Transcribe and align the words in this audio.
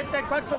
84. 0.00 0.58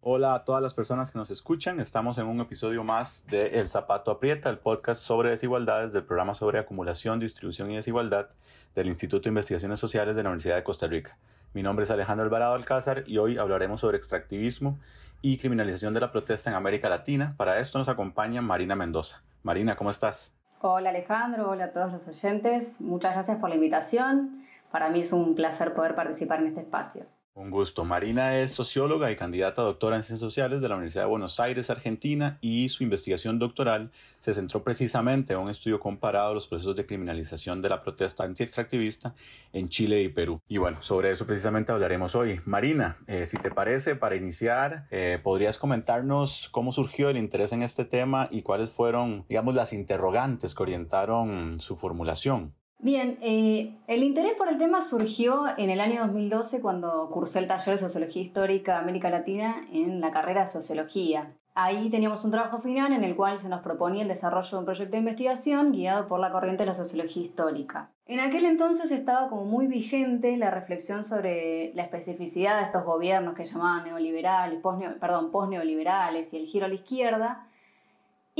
Hola 0.00 0.34
a 0.34 0.44
todas 0.44 0.60
las 0.60 0.74
personas 0.74 1.12
que 1.12 1.18
nos 1.18 1.30
escuchan. 1.30 1.78
Estamos 1.78 2.18
en 2.18 2.26
un 2.26 2.40
episodio 2.40 2.82
más 2.82 3.26
de 3.28 3.60
El 3.60 3.68
Zapato 3.68 4.10
Aprieta, 4.10 4.50
el 4.50 4.58
podcast 4.58 5.00
sobre 5.00 5.30
desigualdades 5.30 5.92
del 5.92 6.04
programa 6.04 6.34
sobre 6.34 6.58
acumulación, 6.58 7.20
distribución 7.20 7.70
y 7.70 7.76
desigualdad 7.76 8.30
del 8.74 8.88
Instituto 8.88 9.24
de 9.24 9.28
Investigaciones 9.28 9.78
Sociales 9.78 10.16
de 10.16 10.24
la 10.24 10.30
Universidad 10.30 10.56
de 10.56 10.64
Costa 10.64 10.88
Rica. 10.88 11.16
Mi 11.54 11.62
nombre 11.62 11.84
es 11.84 11.90
Alejandro 11.92 12.24
Alvarado 12.24 12.54
Alcázar 12.54 13.04
y 13.06 13.18
hoy 13.18 13.38
hablaremos 13.38 13.80
sobre 13.80 13.98
extractivismo 13.98 14.80
y 15.22 15.36
criminalización 15.36 15.94
de 15.94 16.00
la 16.00 16.10
protesta 16.10 16.50
en 16.50 16.56
América 16.56 16.88
Latina. 16.88 17.34
Para 17.36 17.60
esto 17.60 17.78
nos 17.78 17.88
acompaña 17.88 18.42
Marina 18.42 18.74
Mendoza. 18.74 19.22
Marina, 19.42 19.76
¿cómo 19.76 19.90
estás? 19.90 20.39
Hola 20.62 20.90
Alejandro, 20.90 21.48
hola 21.48 21.64
a 21.64 21.72
todos 21.72 21.90
los 21.90 22.06
oyentes. 22.06 22.82
Muchas 22.82 23.14
gracias 23.14 23.38
por 23.38 23.48
la 23.48 23.54
invitación. 23.54 24.44
Para 24.70 24.90
mí 24.90 25.00
es 25.00 25.10
un 25.10 25.34
placer 25.34 25.72
poder 25.72 25.94
participar 25.94 26.40
en 26.40 26.48
este 26.48 26.60
espacio. 26.60 27.06
Un 27.34 27.50
gusto. 27.50 27.84
Marina 27.84 28.38
es 28.38 28.50
socióloga 28.50 29.10
y 29.12 29.16
candidata 29.16 29.62
a 29.62 29.64
doctora 29.64 29.96
en 29.96 30.02
Ciencias 30.02 30.20
Sociales 30.20 30.60
de 30.60 30.68
la 30.68 30.74
Universidad 30.74 31.04
de 31.04 31.10
Buenos 31.10 31.38
Aires, 31.38 31.70
Argentina, 31.70 32.38
y 32.40 32.68
su 32.70 32.82
investigación 32.82 33.38
doctoral 33.38 33.92
se 34.20 34.34
centró 34.34 34.64
precisamente 34.64 35.32
en 35.32 35.38
un 35.38 35.48
estudio 35.48 35.78
comparado 35.78 36.32
a 36.32 36.34
los 36.34 36.48
procesos 36.48 36.74
de 36.74 36.86
criminalización 36.86 37.62
de 37.62 37.68
la 37.68 37.82
protesta 37.82 38.24
anti-extractivista 38.24 39.14
en 39.52 39.68
Chile 39.68 40.02
y 40.02 40.08
Perú. 40.08 40.40
Y 40.48 40.58
bueno, 40.58 40.82
sobre 40.82 41.12
eso 41.12 41.24
precisamente 41.24 41.70
hablaremos 41.70 42.16
hoy. 42.16 42.40
Marina, 42.46 42.96
eh, 43.06 43.26
si 43.26 43.36
te 43.36 43.52
parece, 43.52 43.94
para 43.94 44.16
iniciar, 44.16 44.88
eh, 44.90 45.20
¿podrías 45.22 45.56
comentarnos 45.56 46.48
cómo 46.50 46.72
surgió 46.72 47.10
el 47.10 47.16
interés 47.16 47.52
en 47.52 47.62
este 47.62 47.84
tema 47.84 48.28
y 48.32 48.42
cuáles 48.42 48.70
fueron, 48.70 49.24
digamos, 49.28 49.54
las 49.54 49.72
interrogantes 49.72 50.54
que 50.54 50.62
orientaron 50.64 51.60
su 51.60 51.76
formulación? 51.76 52.54
Bien, 52.82 53.18
eh, 53.20 53.76
el 53.88 54.02
interés 54.02 54.32
por 54.36 54.48
el 54.48 54.56
tema 54.56 54.80
surgió 54.80 55.44
en 55.58 55.68
el 55.68 55.82
año 55.82 56.00
2012 56.00 56.62
cuando 56.62 57.10
cursé 57.10 57.40
el 57.40 57.46
taller 57.46 57.74
de 57.74 57.78
Sociología 57.78 58.22
Histórica 58.22 58.78
América 58.78 59.10
Latina 59.10 59.66
en 59.70 60.00
la 60.00 60.10
carrera 60.10 60.42
de 60.42 60.46
Sociología. 60.46 61.30
Ahí 61.54 61.90
teníamos 61.90 62.24
un 62.24 62.30
trabajo 62.30 62.58
final 62.58 62.94
en 62.94 63.04
el 63.04 63.16
cual 63.16 63.38
se 63.38 63.50
nos 63.50 63.60
proponía 63.60 64.00
el 64.00 64.08
desarrollo 64.08 64.48
de 64.50 64.56
un 64.56 64.64
proyecto 64.64 64.92
de 64.92 65.00
investigación 65.00 65.72
guiado 65.72 66.08
por 66.08 66.20
la 66.20 66.32
corriente 66.32 66.62
de 66.62 66.68
la 66.68 66.74
sociología 66.74 67.22
histórica. 67.22 67.90
En 68.06 68.18
aquel 68.18 68.46
entonces 68.46 68.90
estaba 68.90 69.28
como 69.28 69.44
muy 69.44 69.66
vigente 69.66 70.38
la 70.38 70.50
reflexión 70.50 71.04
sobre 71.04 71.74
la 71.74 71.82
especificidad 71.82 72.60
de 72.60 72.64
estos 72.64 72.86
gobiernos 72.86 73.34
que 73.34 73.44
llamaban 73.44 73.84
neoliberales, 73.84 74.58
post 74.60 74.82
perdón, 74.98 75.30
postneoliberales 75.30 76.32
y 76.32 76.38
el 76.38 76.46
giro 76.46 76.64
a 76.64 76.68
la 76.68 76.76
izquierda, 76.76 77.46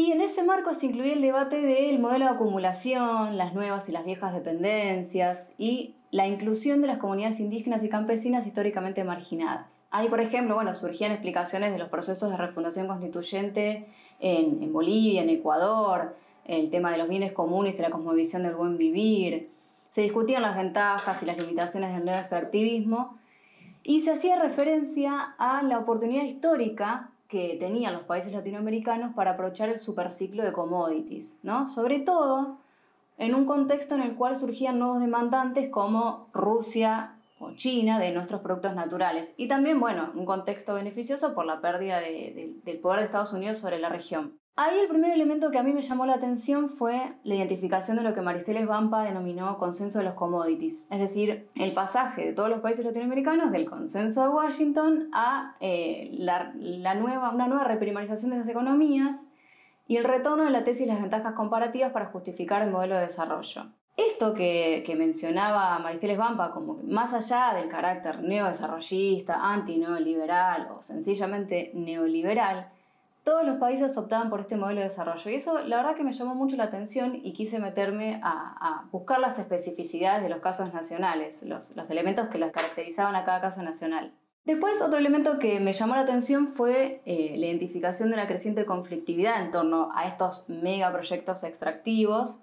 y 0.01 0.13
en 0.13 0.23
ese 0.23 0.43
marco 0.43 0.73
se 0.73 0.87
incluía 0.87 1.13
el 1.13 1.21
debate 1.21 1.61
del 1.61 1.99
modelo 1.99 2.25
de 2.25 2.31
acumulación, 2.31 3.37
las 3.37 3.53
nuevas 3.53 3.87
y 3.87 3.93
las 3.93 4.07
viejas 4.07 4.33
dependencias 4.33 5.53
y 5.59 5.95
la 6.11 6.27
inclusión 6.27 6.81
de 6.81 6.87
las 6.87 6.97
comunidades 6.97 7.39
indígenas 7.39 7.85
y 7.85 7.91
campesinas 7.91 8.47
históricamente 8.47 9.05
marginadas. 9.05 9.67
Ahí, 9.91 10.09
por 10.09 10.21
ejemplo, 10.21 10.55
bueno, 10.55 10.75
surgían 10.75 11.13
explicaciones 11.13 11.73
de 11.73 11.79
los 11.79 11.91
procesos 11.91 12.31
de 12.31 12.39
refundación 12.39 12.87
constituyente 12.87 13.89
en, 14.21 14.63
en 14.63 14.73
Bolivia, 14.73 15.23
en 15.23 15.29
Ecuador, 15.29 16.17
el 16.47 16.71
tema 16.71 16.93
de 16.93 16.97
los 16.97 17.09
bienes 17.09 17.33
comunes 17.33 17.79
y 17.79 17.83
la 17.83 17.91
cosmovisión 17.91 18.43
del 18.43 18.55
buen 18.55 18.79
vivir. 18.79 19.51
Se 19.91 20.01
discutían 20.01 20.41
las 20.41 20.57
ventajas 20.57 21.23
y 21.23 21.27
las 21.27 21.37
limitaciones 21.37 21.95
del 21.95 22.09
extractivismo 22.09 23.19
y 23.83 24.01
se 24.01 24.13
hacía 24.13 24.41
referencia 24.41 25.35
a 25.37 25.63
la 25.63 25.79
oportunidad 25.79 26.25
histórica 26.25 27.11
que 27.31 27.57
tenían 27.61 27.95
los 27.95 28.03
países 28.03 28.33
latinoamericanos 28.33 29.15
para 29.15 29.33
aprovechar 29.33 29.69
el 29.69 29.79
superciclo 29.79 30.43
de 30.43 30.53
commodities, 30.53 31.39
¿no? 31.43 31.67
Sobre 31.67 32.01
todo 32.01 32.59
en 33.19 33.35
un 33.35 33.47
contexto 33.47 33.95
en 33.95 34.03
el 34.03 34.17
cual 34.17 34.37
surgían 34.37 34.79
nuevos 34.79 35.01
demandantes 35.01 35.71
como 35.71 36.27
Rusia 36.33 37.15
o 37.39 37.53
China 37.53 37.99
de 38.01 38.13
nuestros 38.13 38.41
productos 38.41 38.75
naturales. 38.75 39.29
Y 39.37 39.47
también, 39.47 39.79
bueno, 39.79 40.11
un 40.15 40.27
contexto 40.27 40.75
beneficioso 40.75 41.35
por 41.35 41.47
la 41.47 41.61
pérdida 41.61 42.01
del 42.01 42.79
poder 42.83 43.01
de 43.01 43.05
Estados 43.07 43.33
Unidos 43.33 43.59
sobre 43.59 43.79
la 43.79 43.91
región. 43.91 44.40
Ahí 44.57 44.79
el 44.79 44.89
primer 44.89 45.13
elemento 45.13 45.51
que 45.51 45.59
a 45.59 45.63
mí 45.63 45.73
me 45.73 45.81
llamó 45.81 46.05
la 46.05 46.15
atención 46.15 46.69
fue 46.69 47.15
la 47.25 47.35
identificación 47.35 47.97
de 47.97 48.03
lo 48.03 48.15
que 48.15 48.21
Maristeles 48.21 48.67
Vampa 48.67 49.05
denominó 49.05 49.57
consenso 49.57 50.01
de 50.01 50.05
los 50.05 50.15
commodities, 50.15 50.87
es 50.91 50.99
decir, 50.99 51.49
el 51.55 51.73
pasaje 51.73 52.27
de 52.27 52.33
todos 52.35 52.51
los 52.51 52.61
países 52.61 52.85
latinoamericanos 52.85 53.53
del 53.53 53.69
consenso 53.69 54.23
de 54.23 54.29
Washington 54.29 55.09
a 55.13 55.57
eh, 55.61 56.11
la, 56.13 56.53
nueva, 56.95 57.31
una 57.31 57.47
nueva 57.47 57.65
reprimarización 57.65 58.33
de 58.33 58.39
las 58.39 58.49
economías 58.49 59.27
y 59.87 59.97
el 59.97 60.05
retorno 60.05 60.45
de 60.45 60.51
la 60.51 60.63
tesis 60.63 60.83
y 60.83 60.91
las 60.91 61.01
ventajas 61.01 61.35
comparativas 61.35 61.93
para 61.93 62.07
justificar 62.07 62.63
el 62.63 62.71
modelo 62.71 62.97
de 62.97 63.03
desarrollo. 63.03 63.67
Esto 63.97 64.35
que, 64.35 64.95
mencionaba 64.97 65.79
Maristeles 65.79 66.17
Vampa, 66.17 66.53
como 66.53 66.79
que 66.79 66.85
más 66.85 67.13
allá 67.13 67.55
del 67.55 67.69
carácter 67.69 68.23
neodesarrollista, 68.23 69.41
anti-neoliberal 69.43 70.69
o 70.71 70.83
sencillamente 70.83 71.71
neoliberal, 71.75 72.71
todos 73.25 73.45
los 73.45 73.57
países 73.57 73.97
optaban 73.97 74.31
por 74.31 74.41
este 74.41 74.57
modelo 74.57 74.81
de 74.81 74.87
desarrollo. 74.87 75.31
Y 75.31 75.35
eso 75.35 75.63
la 75.65 75.77
verdad 75.77 75.95
que 75.95 76.05
me 76.05 76.13
llamó 76.13 76.35
mucho 76.35 76.57
la 76.57 76.65
atención 76.65 77.21
y 77.23 77.33
quise 77.33 77.59
meterme 77.59 78.21
a, 78.23 78.85
buscar 78.91 79.21
las 79.21 79.39
especificidades 79.39 80.23
de 80.23 80.29
los 80.29 80.41
casos 80.41 80.73
nacionales, 80.73 81.43
los, 81.43 81.71
elementos 81.91 82.29
que 82.29 82.39
los 82.39 82.51
caracterizaban 82.51 83.15
a 83.15 83.25
cada 83.25 83.41
caso 83.41 83.63
nacional. 83.63 84.13
Después, 84.45 84.81
otro 84.81 84.99
elemento 84.99 85.39
que 85.39 85.61
me 85.61 85.75
llamó 85.75 85.95
la 85.95 86.01
atención 86.01 86.49
fue 86.49 87.03
eh, 87.05 87.35
la 87.37 87.47
identificación 87.47 88.11
de 88.11 88.17
la 88.17 88.27
creciente 88.27 88.65
conflictividad 88.65 89.43
en 89.43 89.51
torno 89.51 89.91
a 89.95 90.07
estos 90.07 90.49
megaproyectos 90.49 91.45
extractivos 91.45 92.41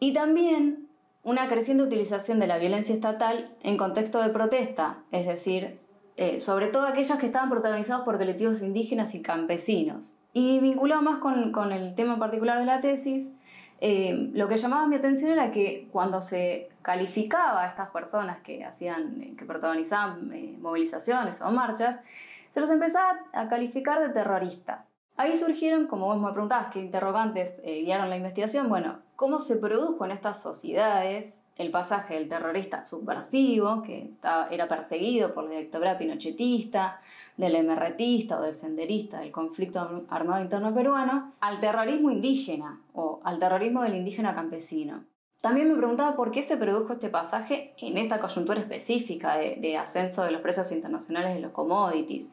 y 0.00 0.12
también 0.12 0.88
una 1.22 1.48
creciente 1.48 1.82
utilización 1.82 2.38
de 2.38 2.46
la 2.46 2.58
violencia 2.58 2.94
estatal 2.94 3.50
en 3.62 3.78
contexto 3.78 4.20
de 4.20 4.28
protesta, 4.28 4.98
es 5.10 5.26
decir, 5.26 5.78
eh, 6.16 6.38
sobre 6.38 6.68
todo 6.68 6.86
aquellos 6.86 7.18
que 7.18 7.26
estaban 7.26 7.50
protagonizados 7.50 8.04
por 8.04 8.18
colectivos 8.18 8.62
indígenas 8.62 9.14
y 9.14 9.22
campesinos. 9.22 10.16
Y 10.32 10.60
vinculado 10.60 11.02
más 11.02 11.18
con, 11.18 11.72
el 11.72 11.94
tema 11.94 12.18
particular 12.18 12.58
de 12.58 12.66
la 12.66 12.80
tesis, 12.80 13.32
eh, 13.80 14.30
lo 14.32 14.48
que 14.48 14.58
llamaba 14.58 14.86
mi 14.86 14.96
atención 14.96 15.32
era 15.32 15.50
que 15.50 15.88
cuando 15.92 16.20
se 16.20 16.68
calificaba 16.82 17.64
a 17.64 17.66
estas 17.66 17.90
personas 17.90 18.38
que 18.42 18.64
hacían, 18.64 19.20
eh, 19.22 19.34
que 19.36 19.44
protagonizaban 19.44 20.30
movilizaciones 20.60 21.40
o 21.40 21.50
marchas, 21.50 21.98
se 22.52 22.60
los 22.60 22.70
empezaba 22.70 23.18
a 23.32 23.48
calificar 23.48 24.00
de 24.00 24.10
terrorista. 24.10 24.86
Ahí 25.16 25.36
surgieron, 25.36 25.86
como 25.86 26.06
vos 26.06 26.20
me 26.20 26.32
preguntabas, 26.32 26.72
qué 26.72 26.80
interrogantes 26.80 27.60
guiaron 27.64 28.10
la 28.10 28.16
investigación. 28.16 28.68
Bueno, 28.68 29.00
cómo 29.16 29.40
se 29.40 29.56
produjo 29.56 30.04
en 30.04 30.12
estas 30.12 30.42
sociedades 30.42 31.40
el 31.56 31.70
pasaje 31.70 32.14
del 32.14 32.28
terrorista 32.28 32.84
subversivo, 32.84 33.82
que 33.82 34.10
era 34.50 34.68
perseguido 34.68 35.34
por 35.34 35.44
la 35.44 35.60
dictadura 35.60 35.96
pinochetista, 35.96 37.00
del 37.36 37.56
emerretista 37.56 38.38
o 38.38 38.42
del 38.42 38.54
senderista 38.54 39.20
del 39.20 39.32
conflicto 39.32 40.04
armado 40.08 40.42
interno 40.42 40.74
peruano, 40.74 41.32
al 41.40 41.60
terrorismo 41.60 42.10
indígena 42.10 42.80
o 42.92 43.20
al 43.24 43.38
terrorismo 43.38 43.82
del 43.82 43.96
indígena 43.96 44.34
campesino. 44.34 45.04
También 45.40 45.68
me 45.68 45.76
preguntaba 45.76 46.16
por 46.16 46.30
qué 46.30 46.42
se 46.42 46.56
produjo 46.56 46.94
este 46.94 47.10
pasaje 47.10 47.74
en 47.76 47.98
esta 47.98 48.18
coyuntura 48.18 48.60
específica 48.60 49.36
de, 49.36 49.76
ascenso 49.76 50.22
de 50.22 50.30
los 50.30 50.40
precios 50.40 50.72
internacionales 50.72 51.34
de 51.34 51.40
los 51.40 51.52
commodities. 51.52 52.30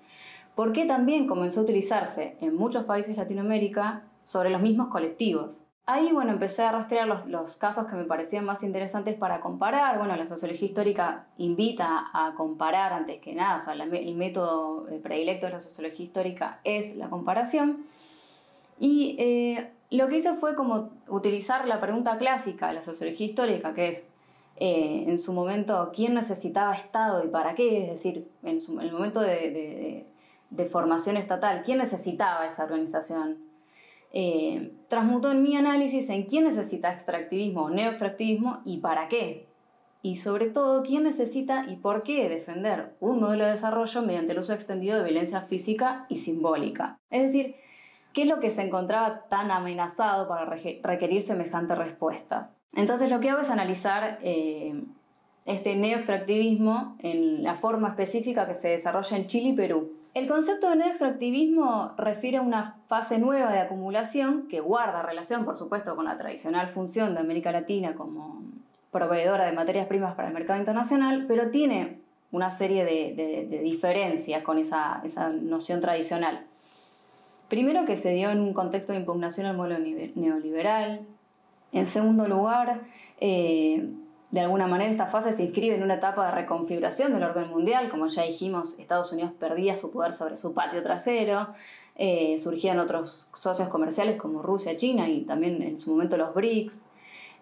¿Por 0.55 0.71
qué 0.71 0.85
también 0.85 1.27
comenzó 1.27 1.59
a 1.59 1.63
utilizarse 1.63 2.37
en 2.39 2.55
muchos 2.55 2.85
países 2.85 3.15
de 3.15 3.21
Latinoamérica 3.21 4.03
sobre 4.23 4.49
los 4.49 4.61
mismos 4.61 4.87
colectivos? 4.87 5.61
Ahí, 5.87 6.11
bueno, 6.13 6.31
empecé 6.31 6.61
a 6.61 6.71
rastrear 6.71 7.07
los, 7.07 7.55
casos 7.57 7.87
que 7.87 7.95
me 7.95 8.05
parecían 8.05 8.45
más 8.45 8.61
interesantes 8.63 9.15
para 9.17 9.41
comparar. 9.41 9.97
Bueno, 9.97 10.15
la 10.15 10.27
sociología 10.27 10.67
histórica 10.67 11.25
invita 11.37 12.09
a 12.13 12.33
comparar 12.35 12.93
antes 12.93 13.19
que 13.19 13.33
nada, 13.33 13.57
o 13.57 13.61
sea, 13.61 13.73
el 13.73 14.15
método 14.15 14.87
eh, 14.89 14.99
predilecto 15.01 15.47
de 15.47 15.53
la 15.53 15.59
sociología 15.59 16.05
histórica 16.05 16.59
es 16.63 16.95
la 16.97 17.09
comparación. 17.09 17.85
Y 18.79 19.15
eh, 19.19 19.71
lo 19.89 20.07
que 20.07 20.17
hice 20.17 20.33
fue 20.35 20.55
como 20.55 20.91
utilizar 21.07 21.67
la 21.67 21.81
pregunta 21.81 22.17
clásica 22.19 22.67
de 22.67 22.75
la 22.75 22.83
sociología 22.83 23.27
histórica, 23.27 23.73
que 23.73 23.89
es, 23.89 24.07
eh, 24.57 25.05
en 25.07 25.17
su 25.17 25.33
momento, 25.33 25.91
¿quién 25.95 26.13
necesitaba 26.13 26.75
Estado 26.75 27.25
y 27.25 27.27
para 27.27 27.55
qué? 27.55 27.85
Es 27.85 27.93
decir, 27.95 28.29
en, 28.43 28.59
el 28.79 28.91
momento 28.91 29.19
de 29.19 30.05
formación 30.69 31.17
estatal, 31.17 31.63
¿quién 31.65 31.79
necesitaba 31.79 32.45
esa 32.45 32.65
organización? 32.65 33.50
Eh, 34.13 34.73
transmutó 34.89 35.31
en 35.31 35.41
mi 35.41 35.55
análisis 35.55 36.09
en 36.09 36.23
quién 36.23 36.43
necesita 36.43 36.91
extractivismo 36.91 37.63
o 37.63 37.69
neoextractivismo 37.69 38.61
y 38.65 38.79
para 38.79 39.07
qué. 39.07 39.47
Y 40.03 40.15
sobre 40.15 40.47
todo, 40.47 40.83
quién 40.83 41.03
necesita 41.03 41.65
y 41.69 41.75
por 41.75 42.03
qué 42.03 42.27
defender 42.27 42.95
un 42.99 43.19
modelo 43.19 43.45
de 43.45 43.51
desarrollo 43.51 44.01
mediante 44.01 44.33
el 44.33 44.39
uso 44.39 44.53
extendido 44.53 44.97
de 44.97 45.03
violencia 45.03 45.41
física 45.41 46.07
y 46.09 46.17
simbólica. 46.17 46.99
Es 47.09 47.23
decir, 47.23 47.55
¿qué 48.11 48.23
es 48.23 48.27
lo 48.27 48.39
que 48.39 48.49
se 48.49 48.63
encontraba 48.63 49.25
tan 49.29 49.51
amenazado 49.51 50.27
para 50.27 50.45
requerir 50.45 51.21
semejante 51.21 51.75
respuesta? 51.75 52.51
Entonces 52.73 53.09
lo 53.09 53.19
que 53.19 53.29
hago 53.29 53.41
es 53.41 53.49
analizar 53.49 54.17
eh, 54.23 54.73
este 55.45 55.75
neoextractivismo 55.75 56.97
en 56.99 57.43
la 57.43 57.55
forma 57.55 57.89
específica 57.89 58.47
que 58.47 58.55
se 58.55 58.69
desarrolla 58.69 59.17
en 59.17 59.27
Chile 59.27 59.49
y 59.49 59.53
Perú 59.53 60.00
El 60.13 60.27
concepto 60.27 60.69
de 60.69 60.75
neoextractivismo 60.75 61.93
refiere 61.97 62.37
a 62.37 62.41
una 62.41 62.75
fase 62.87 63.17
nueva 63.17 63.51
de 63.51 63.59
acumulación 63.59 64.49
que 64.49 64.59
guarda 64.59 65.01
relación, 65.01 65.45
por 65.45 65.57
supuesto, 65.57 65.95
con 65.95 66.03
la 66.03 66.17
tradicional 66.17 66.67
función 66.67 67.13
de 67.13 67.21
América 67.21 67.53
Latina 67.53 67.95
como 67.95 68.41
proveedora 68.91 69.45
de 69.45 69.53
materias 69.53 69.87
primas 69.87 70.15
para 70.15 70.27
el 70.27 70.33
mercado 70.33 70.59
internacional, 70.59 71.25
pero 71.29 71.49
tiene 71.49 71.99
una 72.33 72.51
serie 72.51 72.83
de, 72.83 73.61
diferencias 73.63 74.43
con 74.43 74.57
esa, 74.57 75.01
noción 75.41 75.79
tradicional. 75.79 76.45
Primero 77.47 77.85
que 77.85 77.95
se 77.95 78.11
dio 78.11 78.31
en 78.31 78.41
un 78.41 78.53
contexto 78.53 78.91
de 78.91 78.99
impugnación 78.99 79.47
al 79.47 79.55
modelo 79.55 79.79
neoliberal. 80.15 81.01
En 81.71 81.85
segundo 81.85 82.27
lugar, 82.27 82.81
eh, 83.21 83.89
de 84.31 84.39
alguna 84.39 84.65
manera 84.65 84.89
esta 84.89 85.07
fase 85.07 85.33
se 85.33 85.43
inscribe 85.43 85.75
en 85.75 85.83
una 85.83 85.95
etapa 85.95 86.25
de 86.25 86.31
reconfiguración 86.31 87.13
del 87.13 87.23
orden 87.23 87.49
mundial, 87.49 87.89
como 87.89 88.07
ya 88.07 88.23
dijimos, 88.23 88.79
Estados 88.79 89.11
Unidos 89.11 89.33
perdía 89.37 89.75
su 89.75 89.91
poder 89.91 90.13
sobre 90.13 90.37
su 90.37 90.53
patio 90.53 90.81
trasero, 90.81 91.49
eh, 91.97 92.37
surgían 92.39 92.79
otros 92.79 93.29
socios 93.33 93.67
comerciales 93.67 94.19
como 94.19 94.41
Rusia, 94.41 94.77
China 94.77 95.09
y 95.09 95.21
también 95.21 95.61
en 95.61 95.81
su 95.81 95.91
momento 95.91 96.15
los 96.15 96.33
BRICS. 96.33 96.85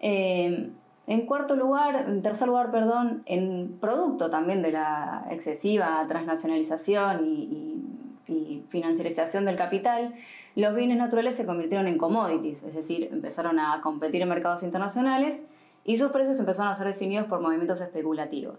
Eh, 0.00 0.70
en 1.06 1.26
cuarto 1.26 1.54
lugar, 1.54 2.06
tercer 2.22 2.48
lugar, 2.48 2.70
perdón, 2.72 3.22
en 3.26 3.78
producto 3.80 4.28
también 4.28 4.60
de 4.60 4.72
la 4.72 5.26
excesiva 5.30 6.04
transnacionalización 6.08 7.24
y, 7.24 7.84
y 8.26 8.64
financiarización 8.68 9.44
del 9.44 9.56
capital, 9.56 10.14
los 10.56 10.74
bienes 10.74 10.98
naturales 10.98 11.36
se 11.36 11.46
convirtieron 11.46 11.86
en 11.86 11.98
commodities, 11.98 12.64
es 12.64 12.74
decir, 12.74 13.08
empezaron 13.12 13.60
a 13.60 13.80
competir 13.80 14.22
en 14.22 14.28
mercados 14.28 14.62
internacionales 14.64 15.46
y 15.84 15.96
sus 15.96 16.12
precios 16.12 16.38
empezaron 16.38 16.72
a 16.72 16.76
ser 16.76 16.86
definidos 16.86 17.26
por 17.26 17.40
movimientos 17.40 17.80
especulativos. 17.80 18.58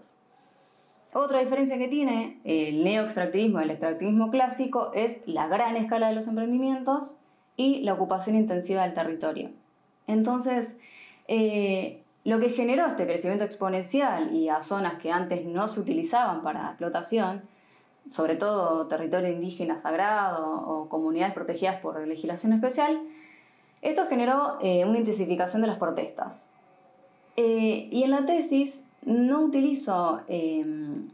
Otra 1.14 1.40
diferencia 1.40 1.76
que 1.76 1.88
tiene 1.88 2.40
el 2.44 2.84
neoextractivismo 2.84 3.60
y 3.60 3.64
el 3.64 3.70
extractivismo 3.70 4.30
clásico 4.30 4.92
es 4.94 5.20
la 5.26 5.46
gran 5.46 5.76
escala 5.76 6.08
de 6.08 6.14
los 6.14 6.26
emprendimientos 6.26 7.14
y 7.56 7.82
la 7.82 7.92
ocupación 7.92 8.36
intensiva 8.36 8.82
del 8.82 8.94
territorio. 8.94 9.50
Entonces, 10.06 10.74
eh, 11.28 12.02
lo 12.24 12.40
que 12.40 12.50
generó 12.50 12.86
este 12.86 13.04
crecimiento 13.04 13.44
exponencial 13.44 14.34
y 14.34 14.48
a 14.48 14.62
zonas 14.62 14.94
que 14.94 15.12
antes 15.12 15.44
no 15.44 15.68
se 15.68 15.80
utilizaban 15.80 16.42
para 16.42 16.68
explotación, 16.68 17.42
sobre 18.08 18.36
todo 18.36 18.86
territorio 18.86 19.30
indígena 19.30 19.78
sagrado 19.78 20.46
o 20.66 20.88
comunidades 20.88 21.34
protegidas 21.34 21.80
por 21.80 22.06
legislación 22.06 22.52
especial, 22.52 23.00
esto 23.80 24.06
generó 24.06 24.58
eh, 24.60 24.84
una 24.84 24.98
intensificación 24.98 25.62
de 25.62 25.68
las 25.68 25.78
protestas, 25.78 26.48
eh, 27.36 27.88
y 27.90 28.02
en 28.04 28.10
la 28.10 28.26
tesis 28.26 28.84
no 29.04 29.40
utilizo 29.40 30.20
em, 30.28 31.08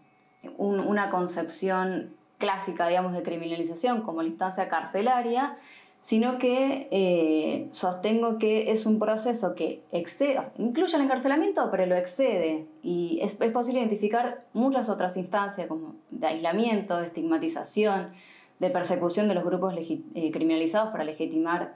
una 0.56 1.10
concepción 1.10 2.10
clásica, 2.38 2.88
digamos, 2.88 3.12
de 3.12 3.22
criminalización 3.22 4.02
como 4.02 4.22
la 4.22 4.28
instancia 4.28 4.68
carcelaria, 4.68 5.56
sino 6.00 6.38
que 6.38 6.88
eh, 6.90 7.68
sostengo 7.72 8.38
que 8.38 8.70
es 8.70 8.86
un 8.86 8.98
proceso 8.98 9.54
que 9.54 9.82
excede, 9.92 10.40
incluye 10.56 10.96
el 10.96 11.02
encarcelamiento, 11.02 11.68
pero 11.70 11.86
lo 11.86 11.96
excede 11.96 12.66
y 12.82 13.18
es, 13.20 13.34
posible 13.34 13.80
identificar 13.80 14.44
muchas 14.52 14.88
otras 14.88 15.16
instancias 15.16 15.66
como 15.66 15.96
de 16.10 16.28
aislamiento, 16.28 16.96
de 16.96 17.08
estigmatización, 17.08 18.12
de 18.58 18.70
persecución 18.70 19.28
de 19.28 19.34
los 19.34 19.44
grupos 19.44 19.74
eh, 19.76 20.30
criminalizados 20.32 20.90
para 20.92 21.04
legitimar 21.04 21.74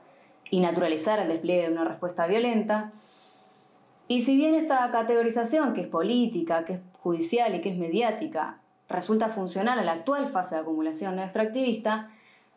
y 0.51 0.61
naturalizar 0.61 1.19
el 1.19 1.29
despliegue 1.29 1.63
de 1.63 1.73
una 1.73 1.85
respuesta 1.85 2.27
violenta. 2.27 2.93
Y 4.13 4.21
si 4.21 4.37
bien 4.37 4.55
esta 4.55 4.91
categorización, 4.91 5.73
que 5.73 5.81
es 5.81 5.87
política, 5.87 6.67
que 6.67 6.75
es 6.75 6.81
judicial 7.01 7.55
y 7.55 7.63
que 7.63 7.71
es 7.71 7.79
mediática, 7.79 8.59
resulta 8.87 9.31
funcional 9.31 9.79
a 9.79 9.85
la 9.85 9.93
actual 9.93 10.29
fase 10.29 10.55
de 10.55 10.61
acumulación 10.61 11.19
extractivista, 11.19 12.11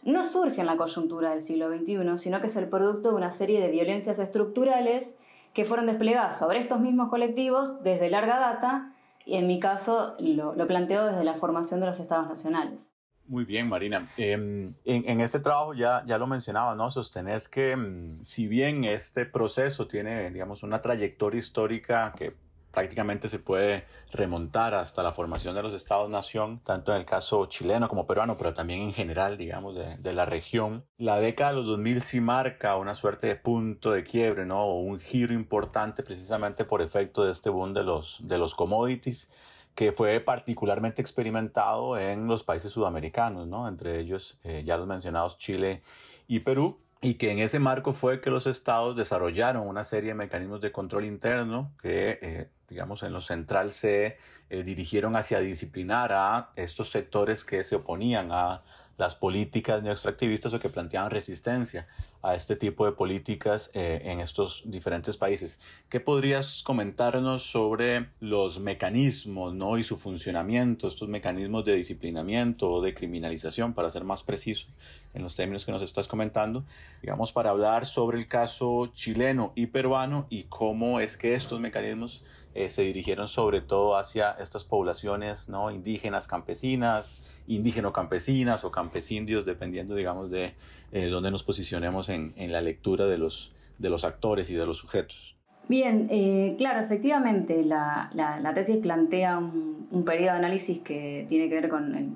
no 0.03 0.25
surge 0.25 0.59
en 0.59 0.67
la 0.67 0.75
coyuntura 0.75 1.29
del 1.29 1.41
siglo 1.41 1.69
XXI, 1.69 2.17
sino 2.17 2.41
que 2.41 2.47
es 2.47 2.57
el 2.57 2.67
producto 2.67 3.11
de 3.11 3.15
una 3.15 3.31
serie 3.31 3.61
de 3.61 3.71
violencias 3.71 4.19
estructurales 4.19 5.17
que 5.53 5.63
fueron 5.63 5.85
desplegadas 5.85 6.37
sobre 6.37 6.59
estos 6.59 6.81
mismos 6.81 7.07
colectivos 7.07 7.81
desde 7.83 8.09
larga 8.09 8.37
data, 8.37 8.91
y 9.25 9.37
en 9.37 9.47
mi 9.47 9.61
caso 9.61 10.15
lo, 10.19 10.55
lo 10.55 10.67
planteo 10.67 11.05
desde 11.05 11.23
la 11.23 11.35
formación 11.35 11.79
de 11.79 11.85
los 11.85 12.01
estados 12.01 12.27
nacionales. 12.27 12.94
Muy 13.27 13.43
bien, 13.43 13.67
Marina. 13.67 14.11
Em, 14.17 14.75
en, 14.85 15.19
este 15.19 15.39
trabajo 15.39 15.73
ya, 15.73 16.03
ya 16.05 16.19
lo 16.19 16.27
mencionaba, 16.27 16.75
¿no? 16.75 16.91
Sostenés 16.91 17.47
que 17.47 17.75
mm, 17.75 18.21
si 18.21 18.47
bien 18.47 18.83
este 18.83 19.25
proceso 19.25 19.87
tiene, 19.87 20.29
digamos, 20.29 20.61
una 20.61 20.81
trayectoria 20.81 21.39
histórica 21.39 22.13
que 22.15 22.35
prácticamente 22.71 23.29
se 23.29 23.39
puede 23.39 23.85
remontar 24.11 24.75
hasta 24.75 25.01
la 25.01 25.13
formación 25.13 25.55
de 25.55 25.63
los 25.63 25.73
estados-nación, 25.73 26.59
tanto 26.63 26.91
en 26.91 26.99
el 26.99 27.05
caso 27.05 27.47
chileno 27.47 27.87
como 27.87 28.05
peruano, 28.05 28.37
pero 28.37 28.53
también 28.53 28.81
en 28.81 28.93
general, 28.93 29.37
digamos, 29.37 29.75
de, 29.75 29.97
de, 29.97 30.13
la 30.13 30.25
región. 30.25 30.85
La 30.97 31.19
década 31.19 31.51
de 31.51 31.55
los 31.55 31.65
2000 31.65 32.01
sí 32.01 32.21
marca 32.21 32.75
una 32.75 32.93
suerte 32.93 33.27
de 33.27 33.37
punto 33.37 33.91
de 33.91 34.03
quiebre, 34.03 34.45
¿no? 34.45 34.65
O 34.65 34.81
un 34.81 34.99
giro 34.99 35.33
importante 35.33 36.03
precisamente 36.03 36.63
por 36.63 36.81
efecto 36.83 37.23
de 37.25 37.31
este 37.31 37.49
boom 37.49 37.73
de 37.73 37.83
los, 37.83 38.19
de 38.21 38.37
los 38.37 38.53
commodities 38.53 39.31
que 39.75 39.91
fue 39.91 40.21
particularmente 40.21 41.01
experimentado 41.01 41.99
en 41.99 42.27
los 42.27 42.43
países 42.43 42.71
sudamericanos, 42.71 43.47
¿no? 43.47 43.67
entre 43.67 43.99
ellos 43.99 44.39
eh, 44.43 44.63
ya 44.65 44.77
los 44.77 44.87
mencionados 44.87 45.37
Chile 45.37 45.83
y 46.27 46.39
Perú, 46.39 46.79
y 47.01 47.15
que 47.15 47.31
en 47.31 47.39
ese 47.39 47.59
marco 47.59 47.93
fue 47.93 48.21
que 48.21 48.31
los 48.31 48.47
estados 48.47 48.95
desarrollaron 48.95 49.67
una 49.67 49.83
serie 49.83 50.09
de 50.09 50.15
mecanismos 50.15 50.61
de 50.61 50.71
control 50.71 51.05
interno 51.05 51.71
que, 51.79 52.17
eh, 52.21 52.49
digamos, 52.67 53.03
en 53.03 53.13
lo 53.13 53.21
central 53.21 53.73
se 53.73 54.17
eh, 54.49 54.63
dirigieron 54.63 55.15
hacia 55.15 55.39
disciplinar 55.39 56.13
a 56.13 56.49
estos 56.55 56.89
sectores 56.89 57.43
que 57.43 57.63
se 57.63 57.75
oponían 57.75 58.29
a 58.31 58.63
las 58.97 59.15
políticas 59.15 59.83
neoextractivistas 59.83 60.53
o 60.53 60.59
que 60.59 60.69
planteaban 60.69 61.11
resistencia 61.11 61.87
a 62.21 62.33
este 62.33 62.55
tipo 62.55 62.85
de 62.85 62.93
políticas 62.93 63.69
eh, 63.73 64.01
en 64.05 64.19
estos 64.19 64.63
diferentes 64.65 65.17
países. 65.17 65.59
¿Qué 65.89 65.99
podrías 65.99 66.63
comentarnos 66.63 67.43
sobre 67.43 68.09
los 68.19 68.59
mecanismos 68.59 69.53
¿no? 69.53 69.77
y 69.77 69.83
su 69.83 69.97
funcionamiento, 69.97 70.87
estos 70.87 71.07
mecanismos 71.09 71.65
de 71.65 71.75
disciplinamiento 71.75 72.71
o 72.71 72.81
de 72.81 72.93
criminalización, 72.93 73.73
para 73.73 73.91
ser 73.91 74.05
más 74.05 74.23
preciso 74.23 74.67
en 75.13 75.21
los 75.23 75.35
términos 75.35 75.65
que 75.65 75.71
nos 75.71 75.81
estás 75.81 76.07
comentando, 76.07 76.63
digamos, 77.01 77.31
para 77.31 77.51
hablar 77.51 77.85
sobre 77.85 78.17
el 78.17 78.27
caso 78.27 78.87
chileno 78.87 79.53
y 79.55 79.67
peruano 79.67 80.25
y 80.29 80.43
cómo 80.43 80.99
es 80.99 81.17
que 81.17 81.35
estos 81.35 81.59
mecanismos 81.59 82.23
eh, 82.55 82.69
se 82.69 82.83
dirigieron 82.83 83.27
sobre 83.27 83.59
todo 83.59 83.97
hacia 83.97 84.31
estas 84.31 84.63
poblaciones 84.63 85.49
¿no? 85.49 85.71
indígenas, 85.71 86.25
campesinas, 86.25 87.25
indígeno-campesinas 87.47 88.63
o 88.63 88.71
campesindios, 88.71 89.45
dependiendo, 89.45 89.93
digamos, 89.93 90.31
de 90.31 90.53
eh, 90.93 91.07
dónde 91.07 91.31
nos 91.31 91.43
posicionemos 91.43 92.07
en, 92.07 92.31
en, 92.37 92.53
la 92.53 92.61
lectura 92.61 93.07
de 93.07 93.17
los, 93.17 93.53
de 93.77 93.89
los 93.89 94.05
actores 94.05 94.49
y 94.49 94.55
de 94.55 94.65
los 94.65 94.77
sujetos. 94.77 95.35
Bien, 95.67 96.07
eh, 96.09 96.55
claro, 96.57 96.79
efectivamente, 96.79 97.61
la, 97.65 98.09
la, 98.13 98.53
tesis 98.53 98.77
plantea 98.77 99.37
un, 99.37 99.89
un, 99.91 100.05
periodo 100.05 100.31
de 100.31 100.37
análisis 100.37 100.79
que 100.79 101.25
tiene 101.27 101.49
que 101.49 101.55
ver 101.55 101.69
con 101.69 102.15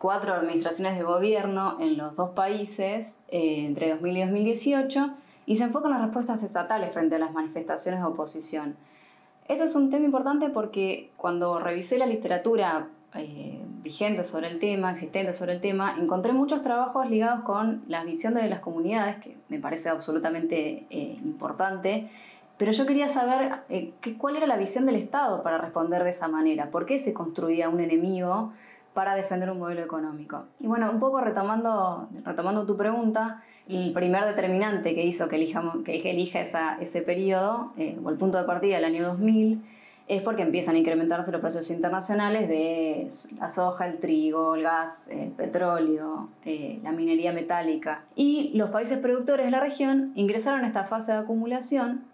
cuatro 0.00 0.34
administraciones 0.34 0.98
de 0.98 1.04
gobierno 1.04 1.76
en 1.80 1.96
los 1.96 2.16
dos 2.16 2.30
países 2.30 3.20
entre 3.28 3.90
2000 3.90 4.16
y 4.16 4.20
2018 4.22 5.10
y 5.46 5.54
se 5.54 5.62
enfoca 5.62 5.86
en 5.86 5.94
las 5.94 6.02
respuestas 6.02 6.42
estatales 6.42 6.92
frente 6.92 7.14
a 7.14 7.20
las 7.20 7.32
manifestaciones 7.32 8.00
de 8.00 8.06
oposición. 8.06 8.76
Ese 9.48 9.64
es 9.64 9.74
un 9.74 9.88
tema 9.88 10.04
importante 10.04 10.50
porque 10.50 11.10
cuando 11.16 11.58
revisé 11.58 11.96
la 11.96 12.04
literatura 12.04 12.88
eh, 13.14 13.58
vigente 13.82 14.22
sobre 14.22 14.48
el 14.48 14.58
tema, 14.58 14.92
existente 14.92 15.32
sobre 15.32 15.54
el 15.54 15.62
tema, 15.62 15.96
encontré 15.98 16.34
muchos 16.34 16.62
trabajos 16.62 17.08
ligados 17.08 17.40
con 17.40 17.82
la 17.88 18.04
visión 18.04 18.34
de 18.34 18.46
las 18.46 18.60
comunidades, 18.60 19.16
que 19.16 19.38
me 19.48 19.58
parece 19.58 19.88
absolutamente 19.88 20.86
eh, 20.90 21.18
importante, 21.24 22.10
pero 22.58 22.72
yo 22.72 22.84
quería 22.84 23.08
saber 23.08 23.60
eh, 23.70 23.94
cuál 24.18 24.36
era 24.36 24.46
la 24.46 24.58
visión 24.58 24.84
del 24.84 24.96
Estado 24.96 25.42
para 25.42 25.56
responder 25.56 26.04
de 26.04 26.10
esa 26.10 26.28
manera, 26.28 26.70
por 26.70 26.84
qué 26.84 26.98
se 26.98 27.14
construía 27.14 27.70
un 27.70 27.80
enemigo 27.80 28.52
para 28.92 29.14
defender 29.14 29.50
un 29.50 29.60
modelo 29.60 29.80
económico. 29.80 30.44
Y 30.60 30.66
bueno, 30.66 30.90
un 30.90 31.00
poco 31.00 31.22
retomando, 31.22 32.08
retomando 32.22 32.66
tu 32.66 32.76
pregunta, 32.76 33.42
el 33.68 33.92
primer 33.92 34.24
determinante 34.24 34.94
que 34.94 35.04
hizo 35.04 35.28
que 35.28 35.36
elija, 35.36 35.62
que 35.84 36.10
elija 36.10 36.40
esa, 36.40 36.78
ese 36.80 37.02
periodo, 37.02 37.72
eh, 37.76 37.98
o 38.02 38.10
el 38.10 38.16
punto 38.16 38.38
de 38.38 38.44
partida 38.44 38.76
del 38.76 38.84
año 38.84 39.04
2000, 39.08 39.62
es 40.08 40.22
porque 40.22 40.40
empiezan 40.42 40.74
a 40.74 40.78
incrementarse 40.78 41.30
los 41.30 41.42
precios 41.42 41.70
internacionales 41.70 42.48
de 42.48 43.10
la 43.38 43.50
soja, 43.50 43.86
el 43.86 43.98
trigo, 43.98 44.54
el 44.54 44.62
gas, 44.62 45.06
el 45.08 45.30
petróleo, 45.32 46.30
eh, 46.46 46.80
la 46.82 46.92
minería 46.92 47.32
metálica. 47.32 48.04
Y 48.16 48.52
los 48.54 48.70
países 48.70 48.98
productores 48.98 49.44
de 49.44 49.50
la 49.50 49.60
región 49.60 50.12
ingresaron 50.14 50.64
a 50.64 50.68
esta 50.68 50.84
fase 50.84 51.12
de 51.12 51.18
acumulación, 51.18 52.04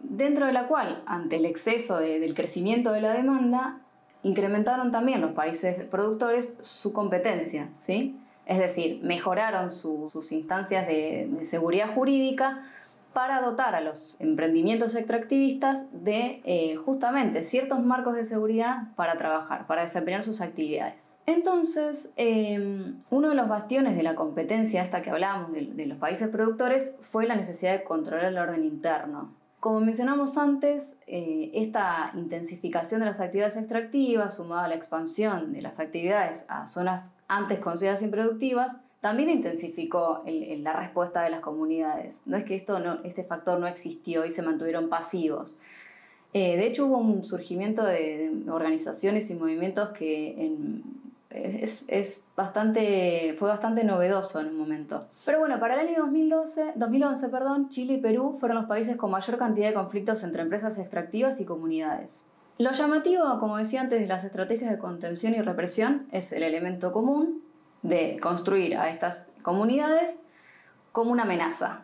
dentro 0.00 0.46
de 0.46 0.52
la 0.52 0.66
cual, 0.66 1.02
ante 1.06 1.36
el 1.36 1.44
exceso 1.44 1.98
del 1.98 2.34
crecimiento 2.34 2.90
de 2.90 3.00
la 3.00 3.12
demanda, 3.12 3.78
incrementaron 4.24 4.90
también 4.90 5.20
los 5.20 5.32
países 5.32 5.84
productores 5.84 6.58
su 6.62 6.92
competencia, 6.92 7.68
¿sí? 7.78 8.16
Es 8.46 8.58
decir, 8.58 9.00
mejoraron 9.02 9.72
sus 9.72 10.32
instancias 10.32 10.86
de, 10.86 11.28
seguridad 11.44 11.94
jurídica 11.94 12.62
para 13.12 13.40
dotar 13.40 13.74
a 13.74 13.80
los 13.80 14.20
emprendimientos 14.20 14.96
extractivistas 14.96 15.86
de 15.92 16.40
eh, 16.44 16.76
justamente 16.76 17.44
ciertos 17.44 17.80
marcos 17.80 18.14
de 18.16 18.24
seguridad 18.24 18.88
para 18.96 19.16
trabajar, 19.16 19.66
para 19.66 19.82
desempeñar 19.82 20.24
sus 20.24 20.40
actividades. 20.40 21.14
Entonces, 21.26 22.12
em, 22.16 23.02
uno 23.10 23.30
de 23.30 23.34
los 23.34 23.48
bastiones 23.48 23.96
de 23.96 24.02
la 24.02 24.14
competencia, 24.14 24.82
esta 24.82 25.00
que 25.00 25.10
hablábamos 25.10 25.52
de, 25.52 25.86
los 25.86 25.96
países 25.98 26.28
productores, 26.28 26.94
fue 27.00 27.26
la 27.26 27.34
necesidad 27.34 27.72
de 27.72 27.84
controlar 27.84 28.26
el 28.26 28.36
orden 28.36 28.64
interno. 28.64 29.32
Como 29.58 29.80
mencionamos 29.80 30.36
antes, 30.36 30.98
eh, 31.06 31.50
esta 31.54 32.10
intensificación 32.14 33.00
de 33.00 33.06
las 33.06 33.20
actividades 33.20 33.56
extractivas, 33.56 34.36
sumada 34.36 34.66
a 34.66 34.68
la 34.68 34.74
expansión 34.74 35.54
de 35.54 35.62
las 35.62 35.80
actividades 35.80 36.44
a 36.48 36.66
zonas 36.66 37.13
antes 37.28 37.58
consideradas 37.58 38.02
improductivas, 38.02 38.76
también 39.00 39.28
intensificó 39.28 40.22
la 40.26 40.72
respuesta 40.72 41.22
de 41.22 41.30
las 41.30 41.40
comunidades. 41.40 42.22
No 42.24 42.38
es 42.38 42.44
que 42.44 42.56
esto 42.56 42.78
este 43.04 43.22
factor 43.22 43.60
no 43.60 43.66
existió 43.66 44.24
y 44.24 44.30
se 44.30 44.40
mantuvieron 44.40 44.88
pasivos. 44.88 45.56
Eh, 46.32 46.56
de 46.56 46.66
hecho, 46.66 46.86
hubo 46.86 46.98
un 46.98 47.22
surgimiento 47.22 47.84
de, 47.84 48.32
organizaciones 48.50 49.30
y 49.30 49.34
movimientos 49.34 49.90
que 49.90 50.52
es, 51.30 52.24
bastante, 52.36 53.36
fue 53.38 53.48
bastante 53.48 53.84
novedoso 53.84 54.40
en 54.40 54.48
un 54.48 54.56
momento. 54.56 55.06
Pero 55.24 55.38
bueno, 55.38 55.60
para 55.60 55.74
el 55.74 55.88
año 55.88 56.00
2012, 56.04 56.72
2011 56.76 57.28
perdón, 57.28 57.68
Chile 57.68 57.94
y 57.94 57.98
Perú 57.98 58.36
fueron 58.40 58.56
los 58.56 58.66
países 58.66 58.96
con 58.96 59.10
mayor 59.10 59.36
cantidad 59.38 59.68
de 59.68 59.74
conflictos 59.74 60.22
entre 60.22 60.42
empresas 60.42 60.78
extractivas 60.78 61.40
y 61.40 61.44
comunidades. 61.44 62.24
Lo 62.56 62.70
llamativo, 62.70 63.40
como 63.40 63.56
decía 63.56 63.80
antes, 63.80 64.00
de 64.00 64.06
las 64.06 64.22
estrategias 64.22 64.70
de 64.70 64.78
contención 64.78 65.34
y 65.34 65.40
represión 65.40 66.06
es 66.12 66.32
el 66.32 66.44
elemento 66.44 66.92
común, 66.92 67.42
de 67.82 68.18
construir 68.20 68.76
a 68.76 68.90
estas 68.90 69.28
comunidades 69.42 70.14
como 70.92 71.10
una 71.10 71.24
amenaza. 71.24 71.82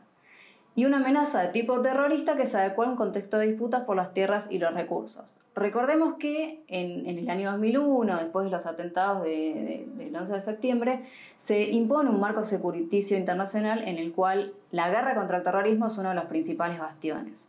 Y 0.76 0.84
una 0.84 0.98
amenaza 0.98 1.42
de 1.42 1.48
tipo 1.48 1.82
terrorista 1.82 2.36
que 2.36 2.46
se 2.46 2.56
adecua 2.56 2.86
a 2.86 2.90
un 2.90 2.96
contexto 2.96 3.36
de 3.38 3.48
disputas 3.48 3.82
por 3.82 3.96
las 3.96 4.14
tierras 4.14 4.46
y 4.48 4.58
los 4.58 4.72
recursos. 4.72 5.24
Recordemos 5.56 6.14
que 6.14 6.62
en, 6.68 7.06
el 7.06 7.28
año 7.28 7.50
2001, 7.50 8.18
después 8.18 8.44
de 8.44 8.52
los 8.52 8.66
atentados 8.66 9.24
del 9.24 10.14
11 10.16 10.32
de 10.32 10.40
septiembre, 10.40 11.00
se 11.36 11.64
impone 11.64 12.08
un 12.08 12.20
marco 12.20 12.44
securiticio 12.44 13.18
internacional 13.18 13.82
en 13.86 13.98
el 13.98 14.12
cual 14.12 14.52
la 14.70 14.88
guerra 14.88 15.16
contra 15.16 15.38
el 15.38 15.42
terrorismo 15.42 15.88
es 15.88 15.98
uno 15.98 16.10
de 16.10 16.14
los 16.14 16.26
principales 16.26 16.78
bastiones. 16.78 17.48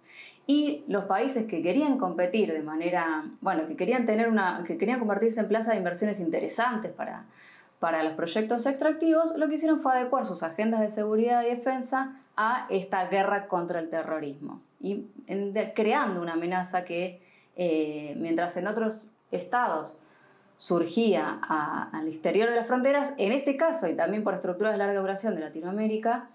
Y 0.52 0.84
los 0.90 1.06
países 1.06 1.46
que 1.48 1.62
querían 1.62 1.98
competir 1.98 2.52
de 2.52 2.62
manera, 2.62 3.24
bueno, 3.40 3.70
que 3.70 3.78
querían 3.78 4.06
tener 4.06 4.28
una, 4.28 4.66
que 4.68 4.78
querían 4.78 5.00
convertirse 5.00 5.40
en 5.40 5.48
plaza 5.48 5.72
de 5.72 5.78
inversiones 5.78 6.20
interesantes 6.20 6.92
para, 6.92 7.24
para 7.80 8.04
los 8.04 8.16
proyectos 8.16 8.66
extractivos, 8.66 9.34
lo 9.38 9.48
que 9.48 9.56
hicieron 9.56 9.80
fue 9.80 9.94
adecuar 9.94 10.26
sus 10.26 10.44
agendas 10.44 10.82
de 10.82 10.90
seguridad 10.90 11.44
y 11.44 11.52
defensa 11.52 12.20
a 12.36 12.66
esta 12.70 13.08
guerra 13.08 13.48
contra 13.48 13.80
el 13.80 13.90
terrorismo. 13.90 14.62
Y 14.82 15.06
creando 15.74 16.22
una 16.22 16.34
amenaza 16.34 16.84
que 16.84 17.22
eh, 17.56 18.14
mientras 18.18 18.58
en 18.58 18.68
otros 18.68 19.08
estados 19.32 19.98
surgía 20.58 21.40
al 21.94 22.10
exterior 22.10 22.50
de 22.50 22.58
las 22.58 22.68
fronteras, 22.68 23.14
en 23.18 23.32
este 23.32 23.56
caso 23.56 23.88
y 23.88 23.96
también 23.96 24.26
por 24.26 24.34
estructuras 24.34 24.74
de 24.74 24.80
larga 24.80 25.00
duración 25.00 25.34
de 25.34 25.40
Latinoamérica, 25.40 26.28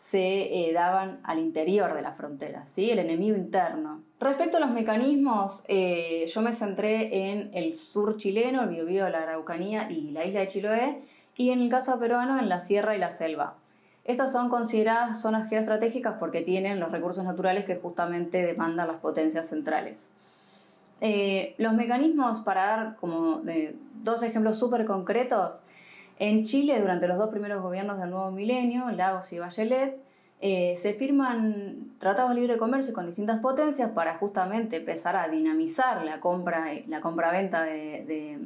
se 0.00 0.18
eh, 0.18 0.72
daban 0.72 1.20
al 1.24 1.38
interior 1.38 1.92
de 1.92 2.00
la 2.00 2.12
frontera, 2.12 2.66
¿sí? 2.66 2.90
el 2.90 3.00
enemigo 3.00 3.36
interno. 3.36 4.00
Respecto 4.18 4.56
a 4.56 4.60
los 4.60 4.70
mecanismos, 4.70 5.62
eh, 5.68 6.26
yo 6.26 6.40
me 6.40 6.54
centré 6.54 7.30
en 7.30 7.50
el 7.52 7.76
sur 7.76 8.16
chileno, 8.16 8.62
el 8.62 8.70
Biobío, 8.70 9.06
la 9.10 9.24
Araucanía 9.24 9.90
y 9.90 10.10
la 10.12 10.24
isla 10.24 10.40
de 10.40 10.48
Chiloé, 10.48 11.02
y 11.36 11.50
en 11.50 11.60
el 11.60 11.68
caso 11.68 11.98
peruano 11.98 12.40
en 12.40 12.48
la 12.48 12.60
sierra 12.60 12.96
y 12.96 12.98
la 12.98 13.10
selva. 13.10 13.56
Estas 14.06 14.32
son 14.32 14.48
consideradas 14.48 15.20
zonas 15.20 15.50
geoestratégicas 15.50 16.14
porque 16.18 16.40
tienen 16.40 16.80
los 16.80 16.90
recursos 16.90 17.22
naturales 17.22 17.66
que 17.66 17.76
justamente 17.76 18.42
demandan 18.42 18.88
las 18.88 19.00
potencias 19.00 19.50
centrales. 19.50 20.08
Eh, 21.02 21.54
los 21.58 21.74
mecanismos, 21.74 22.40
para 22.40 22.64
dar 22.64 22.96
como 22.96 23.42
dos 24.02 24.22
ejemplos 24.22 24.58
súper 24.58 24.86
concretos, 24.86 25.60
en 26.20 26.44
Chile, 26.44 26.78
durante 26.78 27.08
los 27.08 27.16
dos 27.16 27.30
primeros 27.30 27.62
gobiernos 27.62 27.98
del 27.98 28.10
nuevo 28.10 28.30
milenio, 28.30 28.90
Lagos 28.90 29.32
y 29.32 29.38
Bachelet, 29.38 29.98
eh, 30.42 30.76
se 30.78 30.92
firman 30.92 31.94
tratados 31.98 32.34
de 32.34 32.40
libre 32.40 32.58
comercio 32.58 32.92
con 32.92 33.06
distintas 33.06 33.40
potencias 33.40 33.90
para 33.92 34.18
justamente 34.18 34.76
empezar 34.76 35.16
a 35.16 35.28
dinamizar 35.28 36.04
la 36.04 36.20
compra 36.20 36.66
la 36.88 37.00
compra-venta 37.00 37.62
de, 37.62 38.38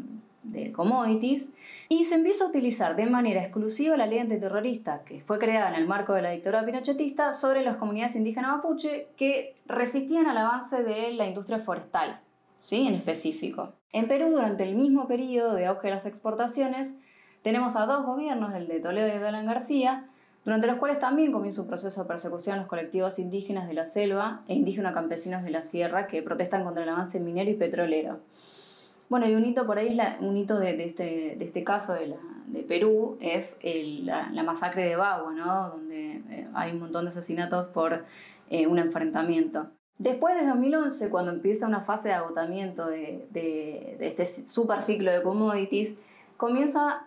de, 0.45 0.73
commodities 0.73 1.49
y 1.89 2.05
se 2.05 2.15
empieza 2.15 2.45
a 2.45 2.49
utilizar 2.49 2.95
de 2.95 3.07
manera 3.07 3.43
exclusiva 3.43 3.97
la 3.97 4.07
ley 4.07 4.21
antiterrorista 4.21 5.03
que 5.05 5.21
fue 5.21 5.41
creada 5.41 5.69
en 5.71 5.75
el 5.75 5.89
marco 5.89 6.15
de 6.15 6.23
la 6.23 6.31
dictadura 6.31 6.65
pinochetista 6.65 7.33
sobre 7.33 7.65
las 7.65 7.77
comunidades 7.77 8.15
indígenas 8.15 8.57
mapuche 8.57 9.09
que 9.17 9.57
resistían 9.67 10.27
al 10.27 10.39
avance 10.39 10.83
de 10.85 11.13
la 11.15 11.27
industria 11.27 11.59
forestal, 11.59 12.21
¿sí? 12.63 12.87
en 12.87 12.95
específico. 12.95 13.73
En 13.93 14.07
Perú, 14.07 14.31
durante 14.31 14.63
el 14.63 14.77
mismo 14.77 15.09
periodo 15.09 15.55
de 15.55 15.67
auge 15.67 15.89
de 15.89 15.95
las 15.95 16.07
exportaciones, 16.07 16.95
tenemos 17.45 17.77
a 17.77 17.85
dos 17.85 18.07
gobiernos, 18.07 18.55
el 18.55 18.67
de 18.67 18.81
Toledo 18.81 19.07
y 19.07 19.19
de 19.19 19.29
Alan 19.29 19.45
García, 19.45 20.07
durante 20.47 20.67
los 20.67 20.79
cuales 20.79 20.99
también 20.99 21.31
comienza 21.31 21.61
un 21.61 21.69
proceso 21.69 22.03
de 22.03 22.09
persecución 22.09 22.57
a 22.57 22.61
los 22.61 22.69
colectivos 22.69 23.19
indígenas 23.19 23.69
de 23.69 23.75
la 23.75 23.87
selva 23.87 24.41
e 24.49 24.55
indígenas 24.55 24.95
campesinos 24.95 25.45
de 25.45 25.51
la 25.51 25.63
sierra 25.63 26.07
que 26.07 26.23
protestan 26.23 26.65
contra 26.65 26.83
el 26.83 26.89
avance 26.89 27.21
minero 27.21 27.51
y 27.51 27.55
petrolero. 27.55 28.21
Bueno, 29.11 29.29
y 29.29 29.35
un 29.35 29.45
hito 29.45 29.67
por 29.67 29.77
ahí, 29.77 29.99
un 30.21 30.39
hito 30.39 30.59
de, 30.59 30.87
este, 30.87 31.37
de 31.39 31.45
este, 31.45 31.63
caso 31.65 31.93
de, 31.93 32.17
Perú 32.67 33.19
es 33.21 33.59
la, 33.63 34.43
masacre 34.43 34.87
de 34.87 34.97
Bagua, 34.97 35.33
¿no? 35.33 35.69
donde 35.69 36.23
eh, 36.31 36.49
hay 36.55 36.73
un 36.73 36.81
montón 36.81 37.05
de 37.05 37.11
asesinatos 37.11 37.69
por 37.69 38.05
eh, 38.49 38.67
un 38.67 38.79
enfrentamiento. 38.79 39.67
Después 39.99 40.35
de 40.35 40.47
2011, 40.47 41.11
cuando 41.11 41.31
empieza 41.31 41.67
una 41.67 41.83
fase 41.83 42.09
de 42.09 42.15
agotamiento 42.15 42.87
de, 42.87 43.29
de 43.33 43.99
este 44.01 44.25
super 44.25 44.81
ciclo 44.81 45.13
de 45.13 45.23
commodities, 45.23 45.95
comienza 46.39 47.07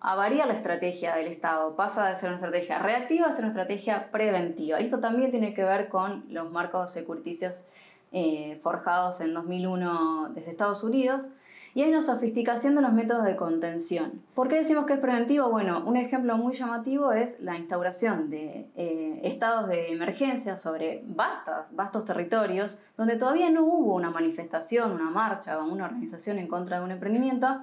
a 0.00 0.14
variar 0.14 0.46
la 0.46 0.54
estrategia 0.54 1.16
del 1.16 1.26
Estado, 1.26 1.74
pasa 1.74 2.06
de 2.08 2.16
ser 2.16 2.28
una 2.28 2.36
estrategia 2.36 2.78
reactiva 2.78 3.26
a 3.26 3.32
ser 3.32 3.40
una 3.40 3.48
estrategia 3.48 4.10
preventiva. 4.10 4.78
Esto 4.78 5.00
también 5.00 5.30
tiene 5.30 5.54
que 5.54 5.64
ver 5.64 5.88
con 5.88 6.24
los 6.28 6.50
marcos 6.50 6.92
securiticios 6.92 7.66
eh, 8.12 8.58
forjados 8.62 9.20
en 9.20 9.34
2001 9.34 10.30
desde 10.34 10.50
Estados 10.52 10.84
Unidos 10.84 11.28
y 11.74 11.82
hay 11.82 11.90
una 11.90 12.02
sofisticación 12.02 12.74
de 12.74 12.82
los 12.82 12.92
métodos 12.92 13.24
de 13.24 13.36
contención. 13.36 14.22
¿Por 14.34 14.48
qué 14.48 14.56
decimos 14.56 14.86
que 14.86 14.94
es 14.94 14.98
preventivo? 14.98 15.50
Bueno, 15.50 15.84
un 15.84 15.96
ejemplo 15.96 16.36
muy 16.36 16.54
llamativo 16.54 17.12
es 17.12 17.38
la 17.40 17.56
instauración 17.56 18.30
de 18.30 18.66
eh, 18.76 19.20
estados 19.24 19.68
de 19.68 19.92
emergencia 19.92 20.56
sobre 20.56 21.02
vastos, 21.06 21.66
vastos 21.72 22.04
territorios 22.04 22.78
donde 22.96 23.16
todavía 23.16 23.50
no 23.50 23.64
hubo 23.64 23.94
una 23.94 24.10
manifestación, 24.10 24.92
una 24.92 25.10
marcha 25.10 25.58
o 25.58 25.70
una 25.70 25.84
organización 25.84 26.38
en 26.38 26.48
contra 26.48 26.78
de 26.78 26.84
un 26.84 26.90
emprendimiento, 26.92 27.60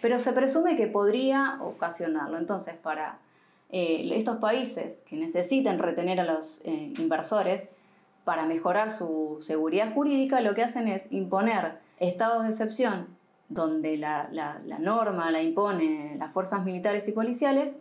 pero 0.00 0.18
se 0.18 0.32
presume 0.32 0.76
que 0.76 0.86
podría 0.86 1.58
ocasionarlo. 1.60 2.38
Entonces, 2.38 2.74
para 2.74 3.18
eh, 3.70 4.10
estos 4.14 4.38
países 4.38 5.02
que 5.08 5.16
necesiten 5.16 5.78
retener 5.78 6.20
a 6.20 6.24
los 6.24 6.60
eh, 6.64 6.92
inversores 6.98 7.68
para 8.24 8.44
mejorar 8.46 8.92
su 8.92 9.38
seguridad 9.40 9.92
jurídica, 9.94 10.40
lo 10.40 10.54
que 10.54 10.62
hacen 10.62 10.88
es 10.88 11.02
imponer 11.10 11.78
estados 11.98 12.42
de 12.44 12.50
excepción 12.50 13.06
donde 13.48 13.96
la, 13.96 14.28
norma 14.78 15.30
la 15.30 15.42
impone 15.42 16.16
las 16.18 16.32
fuerzas 16.32 16.64
militares 16.64 17.06
y 17.08 17.12
policiales 17.12 17.74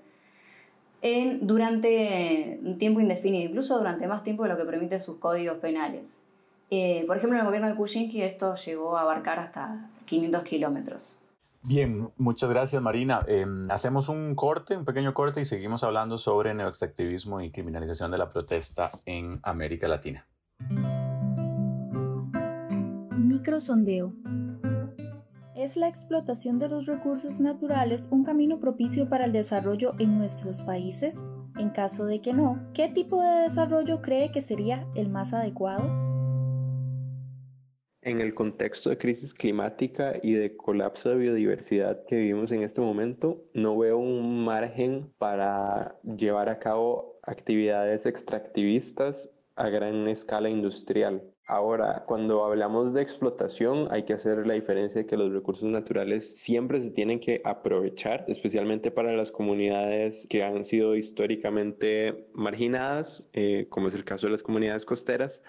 en, 1.02 1.46
durante 1.46 2.60
un 2.64 2.78
tiempo 2.78 3.00
indefinido, 3.00 3.50
incluso 3.50 3.78
durante 3.78 4.08
más 4.08 4.24
tiempo 4.24 4.44
de 4.44 4.50
lo 4.50 4.58
que 4.58 4.66
permiten 4.66 5.00
sus 5.00 5.18
códigos 5.18 5.58
penales. 5.60 6.22
Eh, 6.72 7.04
por 7.08 7.18
ejemplo, 7.18 7.38
en 7.38 7.42
el 7.42 7.46
gobierno 7.46 7.70
de 7.70 7.76
Kuczynski 7.76 8.22
esto 8.22 8.56
llegó 8.56 8.98
a 8.98 9.02
abarcar 9.02 9.40
hasta 9.40 9.90
500 10.06 10.44
kilómetros. 10.44 11.20
Bien, 11.62 12.10
muchas 12.18 12.50
gracias 12.50 12.82
Marina. 12.82 13.26
Em, 13.28 13.70
hacemos 13.70 14.08
un 14.08 14.34
corte, 14.34 14.78
un 14.78 14.86
pequeño 14.86 15.14
corte 15.14 15.42
y 15.42 15.46
seguimos 15.46 15.84
hablando 15.84 16.18
sobre 16.18 16.54
neoextractivismo 16.54 17.42
y 17.42 17.52
criminalización 17.52 18.12
de 18.12 18.18
la 18.18 18.30
protesta 18.30 18.92
en 19.06 19.40
América 19.44 19.88
Latina. 19.88 20.26
Microsondeo. 23.18 24.14
¿Es 25.54 25.76
la 25.76 25.90
explotación 25.90 26.58
de 26.60 26.70
los 26.70 26.86
recursos 26.86 27.42
naturales 27.42 28.08
un 28.10 28.24
camino 28.24 28.62
propicio 28.62 29.10
para 29.10 29.26
el 29.26 29.34
desarrollo 29.34 29.94
en 30.00 30.18
nuestros 30.18 30.62
países? 30.62 31.22
En 31.58 31.72
caso 31.72 32.06
de 32.06 32.22
que 32.22 32.34
no, 32.34 32.70
¿qué 32.74 32.88
tipo 32.88 33.22
de 33.22 33.42
desarrollo 33.42 34.02
cree 34.02 34.32
que 34.32 34.42
sería 34.42 34.88
el 34.96 35.10
más 35.10 35.34
adecuado? 35.34 36.09
En 38.10 38.22
el 38.22 38.34
contexto 38.34 38.90
de 38.90 38.98
crisis 38.98 39.36
climática 39.36 40.14
y 40.24 40.34
de 40.34 40.58
colapso 40.58 41.10
de 41.10 41.18
biodiversidad 41.18 42.04
que 42.08 42.16
vivimos 42.16 42.52
en 42.52 42.64
este 42.64 42.82
momento, 42.82 43.44
no 43.54 43.78
veo 43.78 44.00
un 44.00 44.44
margen 44.44 45.14
para 45.20 45.96
llevar 46.18 46.50
a 46.50 46.58
cabo 46.58 47.20
actividades 47.22 48.08
extractivistas 48.08 49.30
a 49.58 49.70
gran 49.70 50.08
escala 50.08 50.50
industrial. 50.50 51.22
Ahora, 51.46 52.04
cuando 52.08 52.44
hablamos 52.44 52.96
de 52.96 53.04
explotación, 53.04 53.88
hay 53.92 54.06
que 54.06 54.14
hacer 54.14 54.48
la 54.48 54.56
diferencia 54.56 55.02
de 55.02 55.08
que 55.08 55.16
los 55.16 55.32
recursos 55.32 55.70
naturales 55.70 56.36
siempre 56.36 56.82
se 56.82 56.90
tienen 56.90 57.20
que 57.20 57.44
aprovechar, 57.46 58.26
especialmente 58.28 58.90
para 58.90 59.14
las 59.14 59.32
comunidades 59.32 60.26
que 60.28 60.44
han 60.44 60.66
sido 60.66 60.96
históricamente 60.96 62.28
marginadas, 62.34 63.30
eh, 63.34 63.68
como 63.70 63.88
es 63.88 63.94
el 63.94 64.04
caso 64.04 64.26
de 64.26 64.32
las 64.32 64.42
comunidades 64.42 64.84
costeras, 64.84 65.44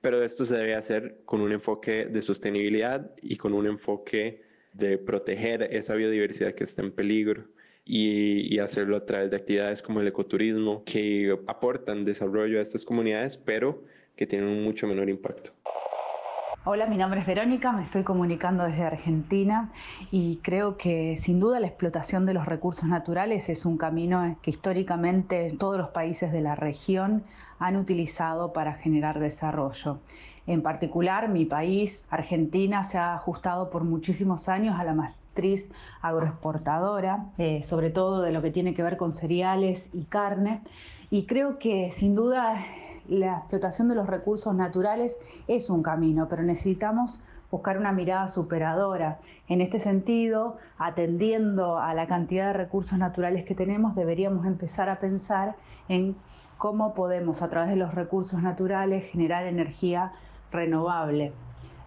pero 0.00 0.22
esto 0.22 0.44
se 0.44 0.56
debe 0.56 0.74
hacer 0.74 1.18
con 1.24 1.40
un 1.40 1.52
enfoque 1.52 2.06
de 2.06 2.22
sostenibilidad 2.22 3.10
y 3.22 3.36
con 3.36 3.52
un 3.52 3.66
enfoque 3.66 4.42
de 4.72 4.98
proteger 4.98 5.62
esa 5.62 5.94
biodiversidad 5.94 6.54
que 6.54 6.64
está 6.64 6.82
en 6.82 6.92
peligro 6.92 7.44
y, 7.84 8.58
hacerlo 8.58 8.96
a 8.96 9.06
través 9.06 9.30
de 9.30 9.36
actividades 9.36 9.82
como 9.82 10.00
el 10.00 10.08
ecoturismo 10.08 10.84
que 10.84 11.36
aportan 11.46 12.04
desarrollo 12.04 12.58
a 12.58 12.62
estas 12.62 12.84
comunidades, 12.84 13.36
pero 13.36 13.82
que 14.16 14.26
tienen 14.26 14.48
un 14.48 14.62
mucho 14.62 14.86
menor 14.86 15.08
impacto. 15.08 15.52
Hola, 16.62 16.84
mi 16.84 16.98
nombre 16.98 17.20
es 17.20 17.26
Verónica, 17.26 17.72
me 17.72 17.82
estoy 17.82 18.02
comunicando 18.02 18.64
desde 18.64 18.82
Argentina 18.82 19.70
y 20.10 20.40
creo 20.42 20.76
que 20.76 21.16
sin 21.16 21.40
duda 21.40 21.58
la 21.58 21.66
explotación 21.66 22.26
de 22.26 22.34
los 22.34 22.44
recursos 22.44 22.84
naturales 22.84 23.48
es 23.48 23.64
un 23.64 23.78
camino 23.78 24.36
que 24.42 24.50
históricamente 24.50 25.56
todos 25.58 25.78
los 25.78 25.88
países 25.88 26.32
de 26.32 26.42
la 26.42 26.56
región 26.56 27.24
han 27.58 27.76
utilizado 27.76 28.52
para 28.52 28.74
generar 28.74 29.20
desarrollo. 29.20 30.00
En 30.46 30.60
particular, 30.60 31.30
mi 31.30 31.46
país, 31.46 32.06
Argentina, 32.10 32.84
se 32.84 32.98
ha 32.98 33.14
ajustado 33.14 33.70
por 33.70 33.84
muchísimos 33.84 34.50
años 34.50 34.78
a 34.78 34.84
la 34.84 34.92
matriz 34.92 35.72
agroexportadora, 36.02 37.24
eh, 37.38 37.62
sobre 37.62 37.88
todo 37.88 38.20
de 38.20 38.32
lo 38.32 38.42
que 38.42 38.50
tiene 38.50 38.74
que 38.74 38.82
ver 38.82 38.98
con 38.98 39.12
cereales 39.12 39.88
y 39.94 40.04
carne. 40.04 40.60
Y 41.10 41.24
creo 41.24 41.58
que 41.58 41.90
sin 41.90 42.14
duda 42.14 42.62
la 43.10 43.38
explotación 43.38 43.88
de 43.88 43.96
los 43.96 44.06
recursos 44.06 44.54
naturales 44.54 45.18
es 45.48 45.68
un 45.68 45.82
camino, 45.82 46.28
pero 46.28 46.42
necesitamos 46.42 47.20
buscar 47.50 47.76
una 47.76 47.90
mirada 47.90 48.28
superadora. 48.28 49.18
En 49.48 49.60
este 49.60 49.80
sentido, 49.80 50.58
atendiendo 50.78 51.78
a 51.78 51.92
la 51.92 52.06
cantidad 52.06 52.46
de 52.46 52.52
recursos 52.52 52.96
naturales 52.98 53.44
que 53.44 53.56
tenemos, 53.56 53.96
deberíamos 53.96 54.46
empezar 54.46 54.88
a 54.88 55.00
pensar 55.00 55.56
en 55.88 56.14
cómo 56.56 56.94
podemos 56.94 57.42
a 57.42 57.48
través 57.48 57.70
de 57.70 57.76
los 57.76 57.94
recursos 57.94 58.40
naturales 58.42 59.04
generar 59.06 59.44
energía 59.44 60.12
renovable, 60.52 61.32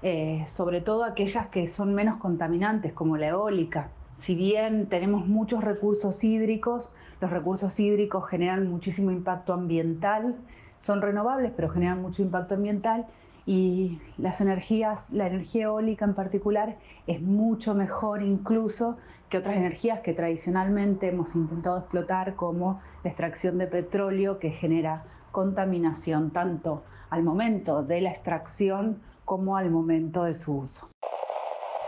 eh, 0.01 0.43
sobre 0.47 0.81
todo 0.81 1.05
aquellas 1.05 1.47
que 1.47 1.67
son 1.67 1.93
menos 1.93 2.17
contaminantes, 2.17 2.91
como 2.91 3.15
la 3.15 3.27
eólica. 3.27 3.91
Si 4.11 4.35
bien 4.35 4.87
tenemos 4.87 5.25
muchos 5.25 5.63
recursos 5.63 6.21
hídricos, 6.25 6.93
los 7.21 7.31
recursos 7.31 7.79
hídricos 7.79 8.27
generan 8.27 8.69
muchísimo 8.69 9.11
impacto 9.11 9.53
ambiental, 9.53 10.35
son 10.83 11.01
renovables, 11.01 11.53
pero 11.55 11.69
generan 11.69 12.01
mucho 12.01 12.21
impacto 12.21 12.55
ambiental 12.55 13.05
y 13.45 13.99
las 14.17 14.41
energías, 14.41 15.11
la 15.11 15.27
energía 15.27 15.63
eólica 15.63 16.03
en 16.03 16.13
particular, 16.13 16.75
es 17.07 17.21
mucho 17.21 17.73
mejor 17.73 18.21
incluso 18.21 18.97
que 19.29 19.37
otras 19.37 19.55
energías 19.55 20.01
que 20.01 20.13
tradicionalmente 20.13 21.07
hemos 21.07 21.35
intentado 21.35 21.77
explotar, 21.79 22.35
como 22.35 22.81
la 23.03 23.09
extracción 23.09 23.57
de 23.57 23.67
petróleo, 23.67 24.39
que 24.39 24.51
genera 24.51 25.05
contaminación 25.31 26.31
tanto 26.31 26.83
al 27.09 27.23
momento 27.23 27.81
de 27.81 28.01
la 28.01 28.09
extracción 28.09 28.99
como 29.23 29.55
al 29.55 29.71
momento 29.71 30.25
de 30.25 30.33
su 30.33 30.57
uso. 30.57 30.89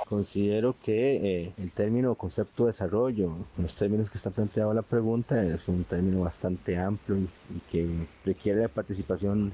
Considero 0.07 0.75
que 0.83 1.15
eh, 1.45 1.51
el 1.57 1.71
término 1.71 2.13
concepto 2.13 2.65
de 2.65 2.69
desarrollo, 2.69 3.31
en 3.57 3.63
los 3.63 3.73
términos 3.73 4.11
que 4.11 4.17
está 4.17 4.29
planteado 4.29 4.71
la 4.71 4.83
pregunta, 4.83 5.43
es 5.43 5.67
un 5.67 5.83
término 5.83 6.21
bastante 6.21 6.77
amplio 6.77 7.17
y, 7.17 7.27
que 7.71 7.89
requiere 8.23 8.61
la 8.61 8.67
participación 8.67 9.51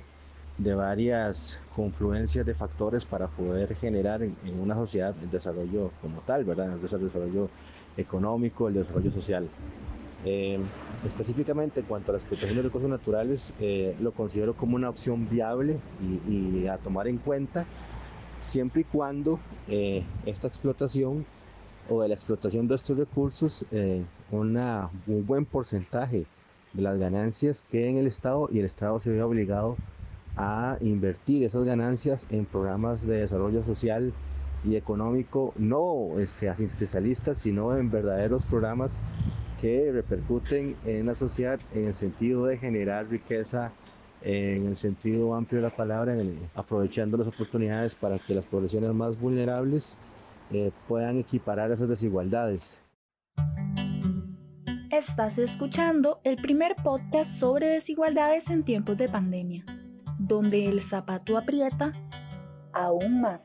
de 0.57 0.75
varias 0.75 1.57
confluencias 1.73 2.45
de 2.45 2.53
factores 2.53 3.05
para 3.05 3.27
poder 3.27 3.75
generar 3.75 4.23
en, 4.23 4.35
una 4.61 4.75
sociedad 4.75 5.15
el 5.23 5.31
desarrollo 5.31 5.91
como 6.01 6.19
tal, 6.19 6.43
¿verdad? 6.43 6.73
El 6.73 6.81
desarrollo 6.81 7.49
económico, 7.95 8.67
el 8.67 8.73
desarrollo 8.73 9.11
social. 9.11 9.47
Eh, 10.25 10.59
específicamente 11.05 11.79
en 11.79 11.85
cuanto 11.85 12.11
a 12.11 12.13
la 12.13 12.19
explotación 12.19 12.57
de 12.57 12.63
recursos 12.63 12.89
naturales, 12.89 13.53
eh, 13.61 13.95
lo 14.01 14.11
considero 14.11 14.53
como 14.53 14.75
una 14.75 14.89
opción 14.89 15.29
viable 15.29 15.79
y, 16.27 16.59
y 16.59 16.67
a 16.67 16.77
tomar 16.77 17.07
en 17.07 17.19
cuenta 17.19 17.65
siempre 18.41 18.81
y 18.81 18.83
cuando 18.85 19.39
eh, 19.67 20.03
esta 20.25 20.47
explotación 20.47 21.25
o 21.89 22.01
de 22.01 22.09
la 22.09 22.15
explotación 22.15 22.67
de 22.67 22.75
estos 22.75 22.97
recursos, 22.97 23.65
eh, 23.71 24.03
una, 24.31 24.89
un 25.07 25.25
buen 25.25 25.45
porcentaje 25.45 26.25
de 26.73 26.81
las 26.81 26.97
ganancias 26.97 27.63
quede 27.69 27.89
en 27.89 27.97
el 27.97 28.07
Estado 28.07 28.49
y 28.51 28.59
el 28.59 28.65
Estado 28.65 28.99
se 28.99 29.11
vea 29.11 29.25
obligado 29.25 29.77
a 30.37 30.77
invertir 30.81 31.43
esas 31.43 31.65
ganancias 31.65 32.27
en 32.29 32.45
programas 32.45 33.05
de 33.05 33.19
desarrollo 33.21 33.63
social 33.63 34.13
y 34.63 34.75
económico, 34.75 35.53
no 35.57 36.19
este, 36.19 36.47
asistencialistas, 36.47 37.39
sino 37.39 37.75
en 37.75 37.91
verdaderos 37.91 38.45
programas 38.45 38.99
que 39.59 39.91
repercuten 39.91 40.75
en 40.85 41.07
la 41.07 41.15
sociedad 41.15 41.59
en 41.73 41.87
el 41.87 41.93
sentido 41.93 42.45
de 42.45 42.57
generar 42.57 43.07
riqueza 43.07 43.71
en 44.21 44.67
el 44.67 44.75
sentido 44.75 45.33
amplio 45.35 45.61
de 45.61 45.67
la 45.67 45.75
palabra, 45.75 46.15
aprovechando 46.55 47.17
las 47.17 47.27
oportunidades 47.27 47.95
para 47.95 48.19
que 48.19 48.35
las 48.35 48.45
poblaciones 48.45 48.93
más 48.93 49.19
vulnerables 49.19 49.97
eh, 50.51 50.71
puedan 50.87 51.17
equiparar 51.17 51.71
esas 51.71 51.89
desigualdades. 51.89 52.83
Estás 54.91 55.37
escuchando 55.37 56.19
el 56.23 56.35
primer 56.35 56.75
podcast 56.83 57.31
sobre 57.39 57.67
desigualdades 57.67 58.49
en 58.49 58.63
tiempos 58.63 58.97
de 58.97 59.07
pandemia, 59.07 59.63
donde 60.19 60.67
el 60.67 60.81
zapato 60.81 61.37
aprieta 61.37 61.93
aún 62.73 63.21
más. 63.21 63.41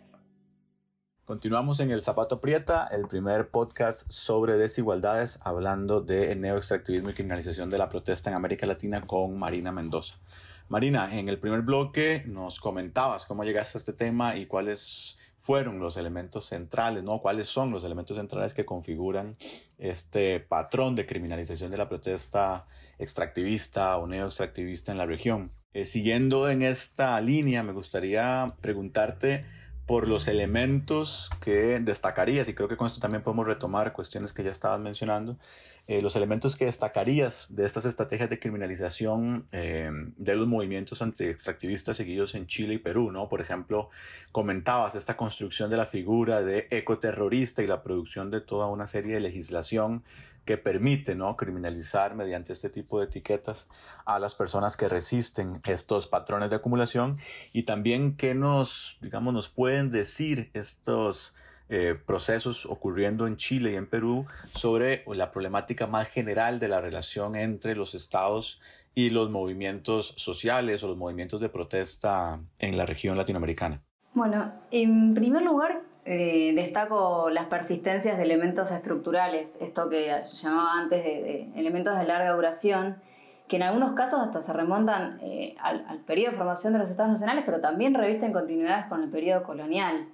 Continuamos 1.25 1.81
en 1.81 1.91
El 1.91 2.03
Zapato 2.03 2.37
Aprieta, 2.37 2.87
el 2.87 3.09
primer 3.09 3.51
podcast 3.51 4.09
sobre 4.09 4.57
desigualdades, 4.57 5.41
hablando 5.43 6.01
de 6.01 6.37
neoextractivismo 6.37 7.11
y 7.11 7.15
criminalización 7.15 7.69
de 7.69 7.79
la 7.79 7.89
protesta 7.89 8.31
en 8.31 8.37
América 8.37 8.65
Latina 8.65 9.05
con 9.05 9.37
Marina 9.37 9.73
Mendoza. 9.73 10.19
Marina, 10.69 11.17
en 11.17 11.29
el 11.29 11.39
primer 11.39 11.63
bloque 11.63 12.25
nos 12.27 12.59
comentabas 12.59 13.25
cómo 13.25 13.45
llegaste 13.45 13.79
a 13.79 13.81
este 13.81 13.93
tema 13.93 14.37
y 14.37 14.47
cuáles 14.47 15.17
fueron 15.39 15.79
los 15.79 15.97
elementos 15.97 16.47
centrales, 16.47 17.05
¿no? 17.05 17.21
¿Cuáles 17.21 17.49
son 17.49 17.71
los 17.71 17.85
elementos 17.85 18.17
centrales 18.17 18.53
que 18.53 18.65
configuran 18.65 19.37
este 19.79 20.41
patrón 20.41 20.97
de 20.97 21.07
criminalización 21.07 21.71
de 21.71 21.77
la 21.77 21.89
protesta 21.89 22.67
extractivista 22.99 23.97
o 23.97 24.09
neoextractivista 24.09 24.91
en 24.91 24.99
la 24.99 25.07
región? 25.07 25.53
Eh, 25.73 25.85
siguiendo 25.85 26.51
en 26.51 26.63
esta 26.63 27.21
línea, 27.21 27.63
me 27.63 27.73
gustaría 27.73 28.57
preguntarte 28.61 29.45
por 29.87 30.09
los 30.09 30.27
elementos 30.27 31.31
que 31.41 31.79
destacarías, 31.79 32.49
y 32.49 32.55
creo 32.55 32.69
que 32.69 32.77
con 32.77 32.89
esto 32.89 32.99
también 32.99 33.23
podemos 33.23 33.47
retomar 33.47 33.93
cuestiones 33.93 34.33
que 34.33 34.43
ya 34.43 34.51
estabas 34.51 34.81
mencionando, 34.81 35.39
eh, 35.89 36.03
los 36.03 36.17
elementos 36.17 36.57
que 36.57 36.65
destacarías 36.65 37.55
de 37.55 37.65
estas 37.65 37.85
estrategias 37.85 38.29
de 38.29 38.41
criminalización 38.41 39.47
eh, 39.53 39.89
de 40.17 40.35
los 40.35 40.49
movimientos 40.49 41.01
anti-extractivistas 41.01 41.97
seguidos 41.97 42.35
en 42.35 42.49
Chile 42.49 42.75
y 42.75 42.79
Perú, 42.79 43.13
¿no? 43.13 43.29
Por 43.29 43.41
ejemplo, 43.41 43.91
comentabas 44.33 44.97
esta 44.97 45.17
construcción 45.17 45.71
de 45.71 45.77
la 45.77 45.87
figura 45.87 46.43
de 46.43 46.67
ecoterrorista 46.71 47.63
y 47.63 47.69
la 47.69 47.85
producción 47.85 48.33
de 48.33 48.41
toda 48.41 48.67
una 48.67 48.89
serie 48.89 49.15
de 49.15 49.21
legislación 49.21 50.03
que 50.45 50.57
permite, 50.59 51.15
¿no? 51.15 51.37
Criminalizar 51.37 52.17
mediante 52.17 52.53
este 52.53 52.69
tipo 52.69 52.99
de 52.99 53.07
etiquetas 53.07 53.69
a 54.05 54.19
las 54.19 54.35
personas 54.35 54.77
que 54.77 54.89
resisten 54.89 55.61
estos 55.65 56.09
patrones 56.09 56.51
de 56.51 56.57
acumulación 56.57 57.19
y 57.53 57.63
también 57.63 58.17
qué 58.17 58.35
nos, 58.35 58.99
digamos, 59.01 59.35
nos 59.35 59.49
pueden 59.49 59.91
decir 59.91 60.51
estos 60.53 61.35
eh, 61.69 61.97
procesos 62.07 62.65
ocurriendo 62.67 63.27
en 63.27 63.37
Chile 63.37 63.73
y 63.73 63.75
en 63.75 63.89
Perú 63.89 64.25
sobre 64.55 65.05
la 65.09 65.33
problemática 65.33 65.87
más 65.87 66.09
general 66.09 66.61
de 66.61 66.69
la 66.69 66.81
relación 66.81 67.35
entre 67.35 67.75
los 67.75 67.95
estados 67.95 68.61
y 68.95 69.11
los 69.11 69.31
movimientos 69.31 70.15
sociales 70.17 70.83
o 70.83 70.89
los 70.89 70.97
movimientos 70.97 71.41
de 71.41 71.49
protesta 71.49 72.41
en 72.59 72.77
la 72.77 72.87
región 72.87 73.17
latinoamericana. 73.17 73.83
Bueno, 74.15 74.53
en 74.71 75.15
primer 75.15 75.43
lugar, 75.43 75.83
eh, 76.07 76.53
destaco 76.55 77.29
las 77.31 77.47
persistencias 77.47 78.17
de 78.17 78.23
elementos 78.23 78.71
estructurales, 78.71 79.59
esto 79.61 79.91
que 79.91 80.23
llamaba 80.41 80.79
antes 80.79 81.03
de, 81.03 81.51
elementos 81.57 81.99
de 81.99 82.05
larga 82.05 82.31
duración, 82.31 82.97
que 83.49 83.57
en 83.57 83.65
algunos 83.65 83.95
casos 83.95 84.21
hasta 84.21 84.41
se 84.41 84.53
remontan 84.53 85.19
eh, 85.21 85.57
al, 85.61 85.85
al, 85.89 85.99
periodo 85.99 86.31
de 86.31 86.37
formación 86.39 86.73
de 86.73 86.79
los 86.79 86.91
estados 86.91 87.11
nacionales, 87.11 87.43
pero 87.45 87.61
también 87.61 87.93
revisten 87.93 88.33
continuidades 88.33 88.87
con 88.87 89.03
el 89.03 89.11
periodo 89.11 89.43
colonial. 89.43 90.09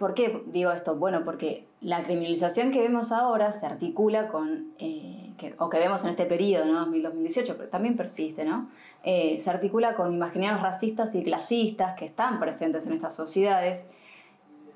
¿Por 0.00 0.14
qué 0.14 0.42
digo 0.46 0.72
esto? 0.72 0.96
Bueno, 0.96 1.24
porque 1.26 1.66
la 1.82 2.02
criminalización 2.02 2.72
que 2.72 2.80
vemos 2.80 3.12
ahora 3.12 3.52
se 3.52 3.66
articula 3.66 4.28
con, 4.28 4.72
eh, 4.78 5.34
o 5.58 5.68
que 5.68 5.78
vemos 5.78 6.02
en 6.04 6.10
este 6.10 6.24
periodo, 6.24 6.64
¿no? 6.64 6.86
2018, 6.86 7.54
pero 7.58 7.68
también 7.68 7.98
persiste, 7.98 8.46
¿no? 8.46 8.70
Eh, 9.04 9.38
se 9.40 9.50
articula 9.50 9.94
con 9.96 10.14
imaginarios 10.14 10.62
racistas 10.62 11.14
y 11.14 11.22
clasistas 11.22 11.98
que 11.98 12.06
están 12.06 12.40
presentes 12.40 12.86
en 12.86 12.94
estas 12.94 13.14
sociedades 13.14 13.86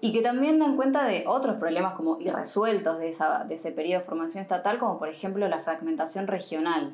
y 0.03 0.13
que 0.13 0.21
también 0.21 0.59
dan 0.59 0.77
cuenta 0.77 1.07
de 1.07 1.25
otros 1.27 1.57
problemas 1.57 1.95
como 1.95 2.21
irresueltos 2.21 2.99
de, 2.99 3.17
de 3.49 3.55
ese 3.55 3.73
periodo 3.73 4.01
de 4.01 4.07
formación 4.07 4.43
estatal, 4.43 4.79
como 4.79 4.99
por 4.99 5.09
ejemplo 5.09 5.49
la 5.49 5.61
fragmentación 5.61 6.27
regional 6.27 6.93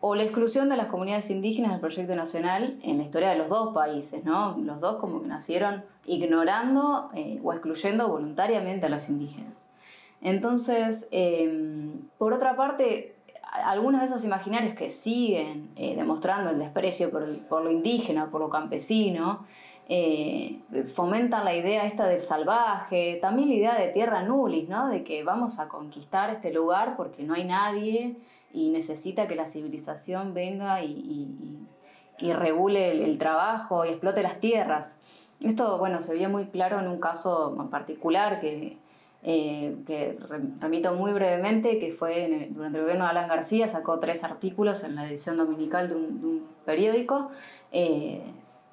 o 0.00 0.14
la 0.14 0.22
exclusión 0.22 0.68
de 0.68 0.76
las 0.76 0.86
comunidades 0.88 1.28
indígenas 1.30 1.72
del 1.72 1.80
proyecto 1.80 2.14
nacional 2.14 2.78
en 2.82 2.98
la 2.98 3.04
historia 3.04 3.30
de 3.30 3.36
los 3.36 3.48
dos 3.48 3.74
países, 3.74 4.24
¿no? 4.24 4.56
Los 4.58 4.80
dos 4.80 4.96
como 4.96 5.20
que 5.20 5.28
nacieron 5.28 5.84
ignorando 6.06 7.10
eh, 7.14 7.38
o 7.42 7.52
excluyendo 7.52 8.08
voluntariamente 8.08 8.86
a 8.86 8.88
los 8.88 9.08
indígenas. 9.10 9.66
Entonces, 10.22 11.06
em, 11.10 12.08
por 12.18 12.32
otra 12.32 12.56
parte, 12.56 13.14
algunos 13.52 14.00
de 14.00 14.06
esos 14.06 14.24
imaginarios 14.24 14.74
que 14.74 14.88
siguen 14.88 15.70
eh, 15.76 15.94
demostrando 15.96 16.50
el 16.50 16.58
desprecio 16.58 17.10
por, 17.10 17.38
por, 17.48 17.62
lo 17.62 17.70
indígena, 17.70 18.30
por 18.30 18.40
lo 18.40 18.48
campesino, 18.48 19.44
eh, 19.92 20.60
fomentan 20.94 21.44
la 21.44 21.52
idea 21.52 21.84
esta 21.84 22.06
del 22.06 22.22
salvaje, 22.22 23.18
también 23.20 23.48
la 23.48 23.54
idea 23.56 23.74
de 23.74 23.88
tierra 23.88 24.22
nulis, 24.22 24.68
¿no? 24.68 24.88
De 24.88 25.02
que 25.02 25.24
vamos 25.24 25.58
a 25.58 25.66
conquistar 25.66 26.30
este 26.30 26.52
lugar 26.52 26.94
porque 26.96 27.24
no 27.24 27.34
hay 27.34 27.42
nadie 27.42 28.14
y 28.52 28.70
necesita 28.70 29.26
que 29.26 29.34
la 29.34 29.48
civilización 29.48 30.32
venga 30.32 30.84
y, 30.84 31.58
regule 32.20 33.04
el, 33.04 33.18
trabajo 33.18 33.84
y 33.84 33.88
explote 33.88 34.22
las 34.22 34.38
tierras. 34.38 34.96
Esto, 35.40 35.78
bueno, 35.78 36.02
se 36.02 36.12
veía 36.12 36.28
muy 36.28 36.46
claro 36.46 36.78
en 36.78 36.86
un 36.86 37.00
caso 37.00 37.56
en 37.58 37.68
particular 37.68 38.40
que, 38.40 38.76
eh, 39.24 39.74
que 39.88 40.16
remito 40.60 40.94
muy 40.94 41.12
brevemente, 41.12 41.80
que 41.80 41.90
fue 41.90 42.48
durante 42.50 42.78
el 42.78 42.84
gobierno 42.84 43.06
de 43.06 43.10
Alan 43.10 43.28
García, 43.28 43.66
sacó 43.66 43.98
tres 43.98 44.22
artículos 44.22 44.84
en 44.84 44.94
la 44.94 45.08
edición 45.08 45.36
dominical 45.36 45.88
de 45.88 45.96
un, 45.96 46.46
periódico. 46.64 47.32
Eh, 47.72 48.22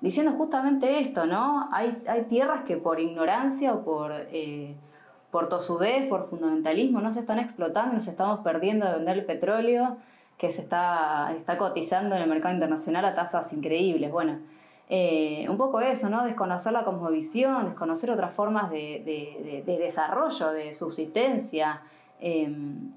diciendo 0.01 0.33
justamente 0.33 0.99
esto, 0.99 1.25
¿no? 1.25 1.69
Hay, 1.71 2.01
hay 2.07 2.23
tierras 2.23 2.63
que 2.65 2.77
por 2.77 2.99
ignorancia 2.99 3.73
o 3.73 3.83
por, 3.83 4.11
eh, 4.13 4.75
por 5.31 5.49
tosudez, 5.49 6.07
por 6.07 6.25
fundamentalismo, 6.25 7.01
no 7.01 7.11
se 7.11 7.21
están 7.21 7.39
explotando, 7.39 7.95
nos 7.95 8.07
estamos 8.07 8.39
perdiendo 8.39 8.85
de 8.85 8.93
vender 8.93 9.17
el 9.17 9.25
petróleo 9.25 9.97
que 10.37 10.51
se 10.51 10.61
está, 10.61 11.33
está 11.35 11.57
cotizando 11.57 12.15
en 12.15 12.21
el 12.21 12.29
mercado 12.29 12.53
internacional 12.53 13.05
a 13.05 13.15
tasas 13.15 13.51
increíbles. 13.53 14.11
Bueno, 14.11 14.39
eh, 14.89 15.47
un 15.49 15.57
poco 15.57 15.81
eso, 15.81 16.09
¿no? 16.09 16.23
Desconocer 16.23 16.71
la 16.71 16.83
cosmovisión, 16.83 17.65
desconocer 17.65 18.11
otras 18.11 18.33
formas 18.33 18.69
de, 18.69 19.63
desarrollo, 19.65 20.51
de 20.51 20.73
subsistencia. 20.75 21.81
Em, 22.19 22.91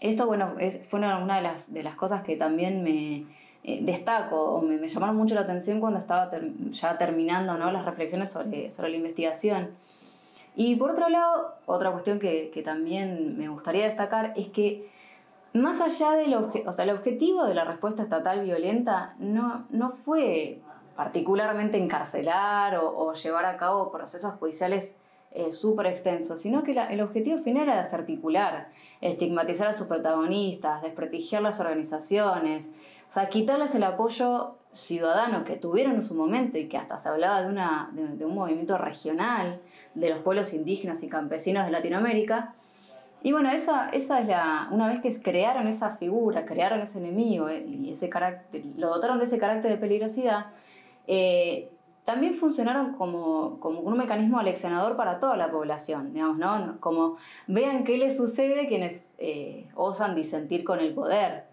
esto, 0.00 0.26
bueno, 0.26 0.54
fue 0.90 0.98
una, 0.98 1.36
de, 1.36 1.42
las, 1.42 1.72
de 1.72 1.82
las 1.84 1.94
cosas 1.94 2.24
que 2.24 2.36
también 2.36 2.82
me, 2.82 3.24
eh, 3.64 3.80
destaco 3.82 4.36
o 4.36 4.62
me, 4.62 4.88
llamaron 4.88 5.16
mucho 5.16 5.34
la 5.34 5.42
atención 5.42 5.80
cuando 5.80 6.00
estaba 6.00 6.30
ya 6.72 6.98
terminando 6.98 7.56
¿no? 7.56 7.70
las 7.70 7.84
reflexiones 7.84 8.30
sobre, 8.32 8.72
sobre 8.72 8.90
la 8.90 8.96
investigación. 8.96 9.70
Y 10.54 10.76
por 10.76 10.90
otro 10.90 11.08
lado, 11.08 11.54
otra 11.66 11.92
cuestión 11.92 12.18
que, 12.18 12.50
que 12.52 12.62
también 12.62 13.38
me 13.38 13.48
gustaría 13.48 13.86
destacar 13.86 14.34
es 14.36 14.48
que 14.48 14.90
más 15.54 15.80
allá 15.80 16.12
del 16.12 16.34
o 16.34 16.72
sea, 16.72 16.84
el 16.84 16.90
objetivo 16.90 17.44
de 17.44 17.54
la 17.54 17.64
respuesta 17.64 18.02
estatal 18.02 18.42
violenta 18.42 19.14
no, 19.18 19.66
no 19.70 19.90
fue 19.90 20.60
particularmente 20.96 21.78
encarcelar 21.78 22.76
o, 22.76 23.12
llevar 23.14 23.44
a 23.44 23.56
cabo 23.56 23.90
procesos 23.90 24.34
judiciales 24.34 24.94
eh, 25.32 25.52
súper 25.52 25.86
extensos, 25.86 26.40
sino 26.40 26.62
que 26.62 26.72
el 26.72 27.00
objetivo 27.00 27.38
final 27.38 27.64
era 27.64 27.80
desarticular, 27.80 28.68
estigmatizar 29.00 29.68
a 29.68 29.72
sus 29.72 29.86
protagonistas, 29.86 30.82
desprestigiar 30.82 31.42
las 31.42 31.60
organizaciones, 31.60 32.68
o 33.12 33.14
sea, 33.14 33.28
quitarles 33.28 33.74
el 33.74 33.82
apoyo 33.82 34.54
ciudadano 34.72 35.44
que 35.44 35.56
tuvieron 35.56 35.96
en 35.96 36.02
su 36.02 36.14
momento 36.14 36.56
y 36.56 36.66
que 36.66 36.78
hasta 36.78 36.96
se 36.96 37.10
hablaba 37.10 37.42
de, 37.42 37.48
una, 37.48 37.90
de, 37.92 38.24
un 38.24 38.34
movimiento 38.34 38.78
regional 38.78 39.60
de 39.94 40.08
los 40.08 40.20
pueblos 40.20 40.54
indígenas 40.54 41.02
y 41.02 41.10
campesinos 41.10 41.66
de 41.66 41.72
Latinoamérica. 41.72 42.54
Y 43.22 43.32
bueno, 43.32 43.50
esa, 43.50 43.90
esa 43.90 44.18
es 44.20 44.28
la, 44.28 44.66
una 44.70 44.88
vez 44.88 45.02
que 45.02 45.22
crearon 45.22 45.68
esa 45.68 45.96
figura, 45.96 46.46
crearon 46.46 46.80
ese 46.80 47.00
enemigo 47.00 47.50
eh, 47.50 47.66
y 47.66 47.92
ese 47.92 48.08
carácter, 48.08 48.62
lo 48.78 48.88
dotaron 48.88 49.18
de 49.18 49.26
ese 49.26 49.36
carácter 49.38 49.72
de 49.72 49.76
peligrosidad, 49.76 50.46
eh, 51.06 51.68
también 52.06 52.34
funcionaron 52.34 52.94
como, 52.94 53.60
como, 53.60 53.80
un 53.80 53.98
mecanismo 53.98 54.38
aleccionador 54.38 54.96
para 54.96 55.20
toda 55.20 55.36
la 55.36 55.50
población, 55.50 56.14
digamos, 56.14 56.38
¿no? 56.38 56.80
Como 56.80 57.18
vean 57.46 57.84
qué 57.84 57.98
les 57.98 58.16
sucede 58.16 58.68
quienes 58.68 59.06
eh, 59.18 59.68
osan 59.74 60.14
disentir 60.14 60.64
con 60.64 60.80
el 60.80 60.94
poder. 60.94 61.51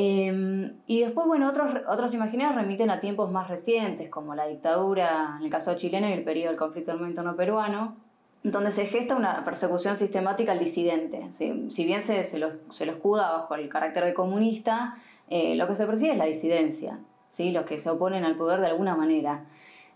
Em, 0.00 0.74
y 0.86 1.00
después, 1.00 1.26
bueno, 1.26 1.48
otros, 1.48 1.74
otros 1.88 2.14
imaginarios 2.14 2.54
remiten 2.54 2.88
a 2.88 3.00
tiempos 3.00 3.32
más 3.32 3.48
recientes, 3.48 4.08
como 4.08 4.36
la 4.36 4.46
dictadura, 4.46 5.34
en 5.40 5.46
el 5.46 5.50
caso 5.50 5.74
chileno 5.74 6.08
y 6.08 6.12
el 6.12 6.22
periodo 6.22 6.50
del 6.50 6.56
conflicto 6.56 6.92
armado 6.92 7.08
interno 7.08 7.34
peruano, 7.34 7.96
donde 8.44 8.70
se 8.70 8.86
gesta 8.86 9.16
una 9.16 9.44
persecución 9.44 9.96
sistemática 9.96 10.52
al 10.52 10.60
disidente. 10.60 11.28
Si 11.32 11.84
bien 11.84 12.02
se, 12.02 12.22
se, 12.22 12.38
lo, 12.38 12.52
se 12.70 12.86
lo 12.86 12.92
escuda 12.92 13.32
bajo 13.32 13.56
el 13.56 13.68
carácter 13.68 14.04
de 14.04 14.14
comunista, 14.14 14.98
eh, 15.30 15.56
lo 15.56 15.66
que 15.66 15.74
se 15.74 15.84
persigue 15.84 16.12
es 16.12 16.18
la 16.18 16.26
disidencia, 16.26 17.00
¿sí? 17.28 17.50
los 17.50 17.64
que 17.64 17.80
se 17.80 17.90
oponen 17.90 18.24
al 18.24 18.36
poder 18.36 18.60
de 18.60 18.68
alguna 18.68 18.94
manera. 18.94 19.46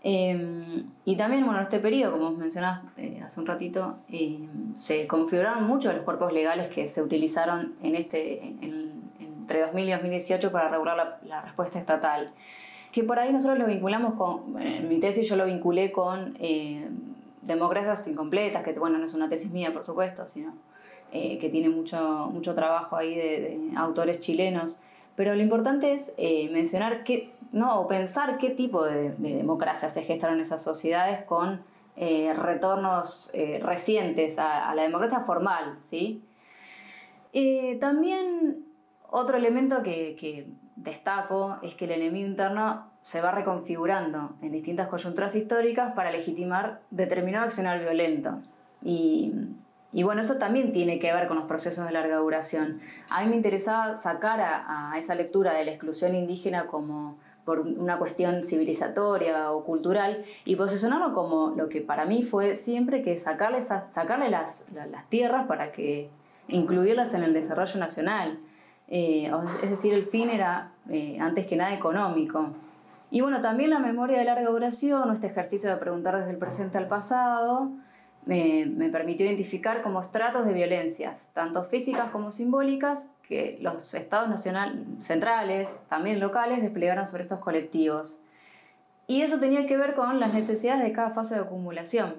Em, 0.05 0.83
y 1.05 1.15
también, 1.15 1.45
bueno, 1.45 1.59
en 1.59 1.63
este 1.63 1.79
periodo, 1.79 2.19
como 2.19 2.31
mencionás 2.31 2.83
eh, 2.97 3.21
hace 3.25 3.39
un 3.39 3.45
ratito, 3.45 3.99
em, 4.09 4.77
se 4.77 5.07
configuraron 5.07 5.63
muchos 5.63 5.93
los 5.93 6.03
cuerpos 6.03 6.33
legales 6.33 6.73
que 6.73 6.89
se 6.89 7.01
utilizaron 7.01 7.75
en, 7.81 7.95
este, 7.95 8.43
en, 8.43 8.92
entre 9.43 9.61
2000 9.61 9.87
y 9.87 9.91
2018 9.91 10.51
para 10.51 10.69
regular 10.69 11.19
la, 11.25 11.41
respuesta 11.41 11.77
estatal. 11.77 12.31
Que 12.91 13.03
por 13.03 13.19
ahí 13.19 13.33
nosotros 13.33 13.59
lo 13.59 13.65
vinculamos 13.65 14.13
con, 14.13 14.61
en 14.61 14.87
mi 14.87 14.99
tesis 14.99 15.27
yo 15.27 15.35
lo 15.35 15.45
vinculé 15.45 15.91
con 15.91 16.37
eh, 16.39 16.87
democracias 17.41 18.07
incompletas, 18.07 18.63
que 18.63 18.71
bueno, 18.73 18.97
no 18.97 19.05
es 19.05 19.13
una 19.13 19.29
tesis 19.29 19.51
mía, 19.51 19.73
por 19.73 19.85
supuesto, 19.85 20.27
sino 20.27 20.53
eh, 21.11 21.37
que 21.39 21.49
tiene 21.49 21.69
mucho, 21.69 22.29
mucho 22.31 22.55
trabajo 22.55 22.95
ahí 22.95 23.15
de, 23.15 23.59
autores 23.75 24.19
chilenos. 24.19 24.79
Pero 25.15 25.35
lo 25.35 25.41
importante 25.41 25.93
es 25.93 26.11
eh, 26.17 26.49
mencionar 26.51 27.03
qué, 27.03 27.31
no, 27.51 27.81
o 27.81 27.87
pensar 27.87 28.37
qué 28.37 28.49
tipo 28.49 28.85
de, 28.85 29.11
de 29.11 29.35
democracia 29.35 29.89
se 29.89 30.03
gestaron 30.03 30.39
esas 30.39 30.63
sociedades 30.63 31.23
con 31.25 31.61
retornos 31.95 33.31
recientes 33.61 34.39
a, 34.39 34.73
la 34.73 34.81
democracia 34.81 35.19
formal, 35.19 35.77
¿sí? 35.81 36.23
también 37.79 38.65
otro 39.15 39.37
elemento 39.37 39.83
que, 39.83 40.47
destaco 40.75 41.57
es 41.61 41.75
que 41.75 41.85
el 41.85 41.91
enemigo 41.91 42.27
interno 42.27 42.87
se 43.03 43.21
va 43.21 43.29
reconfigurando 43.29 44.31
en 44.41 44.51
distintas 44.51 44.87
coyunturas 44.87 45.35
históricas 45.35 45.93
para 45.93 46.11
legitimar 46.11 46.81
determinado 46.89 47.45
accionar 47.45 47.79
violento. 47.79 48.41
Y, 48.81 49.31
bueno, 49.93 50.21
eso 50.21 50.37
también 50.37 50.73
tiene 50.73 50.97
que 50.97 51.13
ver 51.13 51.27
con 51.27 51.37
los 51.37 51.45
procesos 51.45 51.85
de 51.85 51.91
larga 51.91 52.17
duración. 52.17 52.81
A 53.07 53.21
mí 53.21 53.29
me 53.29 53.35
interesaba 53.35 53.97
sacar 53.97 54.41
a, 54.41 54.95
esa 54.97 55.13
lectura 55.13 55.53
de 55.53 55.63
la 55.65 55.71
exclusión 55.71 56.15
indígena 56.15 56.65
como 56.65 57.19
por 57.45 57.59
una 57.59 57.99
cuestión 57.99 58.43
civilizatoria 58.43 59.51
o 59.51 59.63
cultural 59.63 60.25
y 60.43 60.55
posicionarlo 60.55 61.13
como 61.13 61.53
lo 61.55 61.69
que 61.69 61.81
para 61.81 62.05
mí 62.05 62.23
fue 62.23 62.55
siempre 62.55 63.03
que 63.03 63.19
sacarle, 63.19 63.61
sacarle 63.61 64.31
las, 64.31 64.65
las 64.73 65.07
tierras 65.09 65.45
para 65.45 65.71
que 65.71 66.09
incluirlas 66.47 67.13
en 67.13 67.21
el 67.21 67.33
desarrollo 67.33 67.79
nacional. 67.79 68.39
Eh, 68.95 69.31
es 69.63 69.71
decir, 69.71 69.91
el 69.91 70.05
fin 70.05 70.29
era 70.29 70.69
eh, 70.87 71.17
antes 71.19 71.47
que 71.47 71.55
nada 71.55 71.73
económico. 71.73 72.49
Y 73.09 73.21
bueno, 73.21 73.41
también 73.41 73.71
la 73.71 73.79
memoria 73.79 74.19
de 74.19 74.23
larga 74.23 74.47
duración, 74.47 75.11
este 75.11 75.25
ejercicio 75.25 75.67
de 75.71 75.77
preguntar 75.77 76.15
desde 76.19 76.29
el 76.29 76.37
presente 76.37 76.77
al 76.77 76.87
pasado, 76.87 77.71
me, 78.27 78.67
permitió 78.91 79.25
identificar 79.25 79.81
como 79.81 79.99
estratos 79.99 80.45
de 80.45 80.53
violencias, 80.53 81.31
tanto 81.33 81.63
físicas 81.63 82.11
como 82.11 82.31
simbólicas, 82.31 83.09
que 83.27 83.57
los 83.61 83.95
estados 83.95 84.29
nacionales, 84.29 84.85
centrales, 84.99 85.81
también 85.89 86.19
locales, 86.19 86.61
desplegaron 86.61 87.07
sobre 87.07 87.23
estos 87.23 87.39
colectivos. 87.39 88.19
Y 89.07 89.23
eso 89.23 89.39
tenía 89.39 89.65
que 89.65 89.75
ver 89.75 89.95
con 89.95 90.19
las 90.19 90.35
necesidades 90.35 90.83
de 90.83 90.91
cada 90.91 91.09
fase 91.09 91.33
de 91.33 91.41
acumulación. 91.41 92.13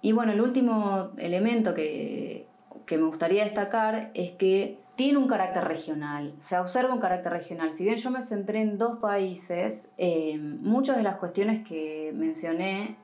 Y 0.00 0.12
bueno, 0.12 0.32
el 0.32 0.40
último 0.40 1.10
elemento 1.18 1.74
que, 1.74 2.46
que 2.86 2.96
me 2.96 3.04
gustaría 3.04 3.44
destacar 3.44 4.10
es 4.14 4.32
que 4.32 4.78
tiene 4.96 5.18
un 5.18 5.26
carácter 5.26 5.64
regional, 5.64 6.34
se 6.40 6.58
observa 6.58 6.94
un 6.94 7.00
carácter 7.00 7.32
regional. 7.32 7.72
Si 7.72 7.84
bien 7.84 7.96
yo 7.96 8.10
me 8.10 8.22
centré 8.22 8.60
en 8.60 8.78
dos 8.78 8.98
países, 8.98 9.90
eh, 9.98 10.38
muchas 10.38 10.96
de 10.96 11.02
las 11.02 11.16
cuestiones 11.16 11.66
que 11.66 12.12
mencioné 12.14 12.96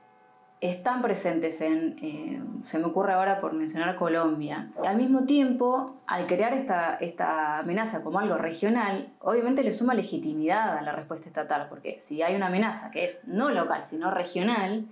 están 0.61 1.01
presentes 1.01 1.59
en, 1.59 1.97
eh, 2.03 2.39
se 2.65 2.77
me 2.77 2.85
ocurre 2.85 3.13
ahora 3.13 3.41
por 3.41 3.53
mencionar 3.53 3.95
Colombia. 3.95 4.69
Al 4.85 4.95
mismo 4.95 5.23
tiempo, 5.23 5.95
al 6.05 6.27
crear 6.27 6.53
esta, 6.53 6.95
esta 6.97 7.59
amenaza 7.59 8.03
como 8.03 8.19
algo 8.19 8.35
regional, 8.35 9.09
obviamente 9.19 9.63
le 9.63 9.73
suma 9.73 9.95
legitimidad 9.95 10.77
a 10.77 10.81
la 10.83 10.91
respuesta 10.91 11.27
estatal, 11.27 11.65
porque 11.67 11.99
si 11.99 12.21
hay 12.21 12.35
una 12.35 12.47
amenaza 12.47 12.91
que 12.91 13.05
es 13.05 13.21
no 13.25 13.49
local, 13.49 13.85
sino 13.89 14.11
regional, 14.11 14.85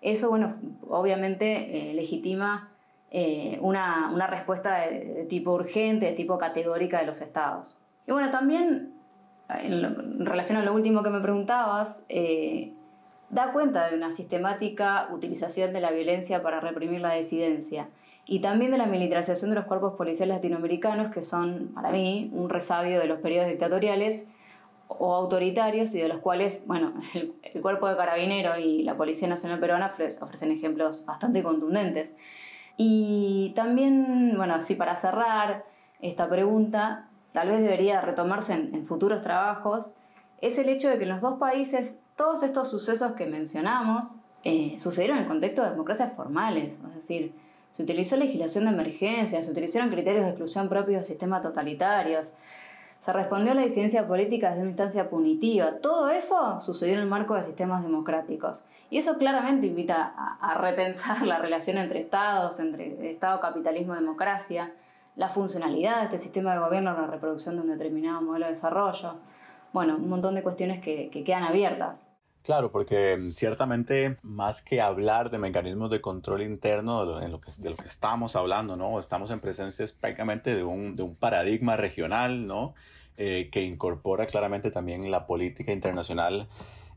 eso, 0.00 0.30
bueno, 0.30 0.54
obviamente 0.88 1.90
eh, 1.90 1.94
legitima 1.94 2.70
eh, 3.10 3.58
una, 3.60 4.10
una, 4.12 4.26
respuesta 4.26 4.82
de, 4.82 5.26
tipo 5.28 5.52
urgente, 5.52 6.06
de 6.06 6.12
tipo 6.12 6.38
categórica 6.38 7.00
de 7.00 7.06
los 7.06 7.20
estados. 7.20 7.76
Y 8.06 8.12
bueno, 8.12 8.30
también 8.30 8.92
en, 9.48 10.26
relación 10.26 10.58
a 10.58 10.62
lo 10.62 10.72
último 10.72 11.02
que 11.02 11.10
me 11.10 11.20
preguntabas, 11.20 12.02
eh, 12.08 12.72
da 13.30 13.52
cuenta 13.52 13.88
de 13.88 13.96
una 13.96 14.12
sistemática 14.12 15.08
utilización 15.12 15.72
de 15.72 15.80
la 15.80 15.90
violencia 15.90 16.42
para 16.42 16.60
reprimir 16.60 17.00
la 17.00 17.14
disidencia 17.14 17.88
y 18.26 18.40
también 18.40 18.70
de 18.70 18.78
la 18.78 18.86
militarización 18.86 19.50
de 19.50 19.56
los 19.56 19.64
cuerpos 19.64 19.94
policiales 19.94 20.36
latinoamericanos 20.36 21.12
que 21.12 21.22
son, 21.22 21.72
para 21.74 21.90
mí, 21.90 22.30
un 22.32 22.48
resabio 22.48 23.00
de 23.00 23.06
los 23.06 23.18
periodos 23.20 23.48
dictatoriales 23.48 24.28
o 24.88 25.14
autoritarios 25.14 25.94
y 25.94 26.00
de 26.00 26.08
los 26.08 26.18
cuales, 26.18 26.64
bueno, 26.66 26.92
el, 27.14 27.32
el 27.42 27.60
cuerpo 27.62 27.88
de 27.88 27.96
carabinero 27.96 28.56
y 28.58 28.82
la 28.82 28.96
Policía 28.96 29.28
Nacional 29.28 29.58
Peruana 29.58 29.90
ofrecen 30.20 30.52
ejemplos 30.52 31.04
bastante 31.06 31.42
contundentes. 31.42 32.14
Y 32.76 33.52
también, 33.54 34.34
bueno, 34.36 34.54
así 34.54 34.74
para 34.74 34.96
cerrar 34.96 35.64
esta 36.00 36.28
pregunta, 36.28 37.08
tal 37.32 37.48
vez 37.48 37.60
debería 37.60 38.00
retomarse 38.00 38.54
en, 38.54 38.86
futuros 38.86 39.22
trabajos, 39.22 39.92
es 40.40 40.58
el 40.58 40.68
hecho 40.68 40.88
de 40.88 40.96
que 40.96 41.04
en 41.04 41.10
los 41.10 41.20
dos 41.20 41.38
países 41.38 41.98
Todos 42.16 42.42
estos 42.42 42.70
sucesos 42.70 43.12
que 43.12 43.26
mencionamos 43.26 44.04
eh, 44.44 44.76
sucedieron 44.78 45.18
en 45.18 45.22
el 45.24 45.28
contexto 45.28 45.62
de 45.62 45.70
democracias 45.70 46.12
formales, 46.14 46.78
es 46.88 46.94
decir, 46.94 47.32
se 47.72 47.82
utilizó 47.82 48.16
legislación 48.16 48.64
de 48.64 48.70
emergencia, 48.70 49.42
se 49.42 49.50
utilizaron 49.50 49.90
criterios 49.90 50.24
de 50.24 50.30
exclusión 50.30 50.68
propios 50.68 51.00
de 51.00 51.06
sistemas 51.06 51.42
totalitarios, 51.42 52.32
se 53.00 53.12
respondió 53.12 53.52
a 53.52 53.54
la 53.54 53.62
disidencia 53.62 54.06
política 54.06 54.50
desde 54.50 54.60
una 54.60 54.70
instancia 54.70 55.08
punitiva. 55.08 55.78
Todo 55.78 56.10
eso 56.10 56.60
sucedió 56.60 56.94
en 56.94 57.00
el 57.00 57.06
marco 57.06 57.34
de 57.34 57.44
sistemas 57.44 57.82
democráticos. 57.82 58.64
Y 58.90 58.98
eso 58.98 59.16
claramente 59.16 59.66
invita 59.66 60.12
a, 60.40 60.54
repensar 60.54 61.22
la 61.26 61.38
relación 61.38 61.78
entre 61.78 62.00
estados, 62.00 62.60
entre 62.60 63.10
Estado, 63.10 63.40
capitalismo, 63.40 63.94
democracia, 63.94 64.72
la 65.16 65.28
funcionalidad 65.28 65.98
de 65.98 66.04
este 66.04 66.18
sistema 66.18 66.52
de 66.52 66.60
gobierno, 66.60 66.92
la 66.92 67.06
reproducción 67.06 67.56
de 67.56 67.62
un 67.62 67.68
determinado 67.68 68.20
modelo 68.20 68.46
de 68.46 68.52
desarrollo. 68.52 69.14
Bueno, 69.72 69.96
un 69.96 70.08
montón 70.08 70.34
de 70.34 70.42
cuestiones 70.42 70.82
que 70.82 71.24
quedan 71.24 71.44
abiertas. 71.44 72.09
Claro, 72.42 72.72
porque 72.72 73.16
mm, 73.16 73.32
ciertamente 73.32 74.16
más 74.22 74.62
que 74.62 74.80
hablar 74.80 75.30
de 75.30 75.38
mecanismos 75.38 75.90
de 75.90 76.00
control 76.00 76.42
interno 76.42 77.20
de 77.20 77.28
lo, 77.28 77.40
que, 77.40 77.52
de 77.58 77.70
lo 77.70 77.76
que 77.76 77.86
estamos 77.86 78.36
hablando, 78.36 78.76
¿no? 78.76 78.98
Estamos 78.98 79.30
en 79.30 79.40
presencia 79.40 79.84
prácticamente 80.00 80.54
de 80.54 80.64
un, 80.64 80.96
de 80.96 81.02
un 81.02 81.14
paradigma 81.14 81.76
regional, 81.76 82.46
¿no? 82.46 82.74
Eh, 83.16 83.50
que 83.52 83.62
incorpora 83.62 84.24
claramente 84.24 84.70
también 84.70 85.10
la 85.10 85.26
política 85.26 85.72
internacional 85.72 86.48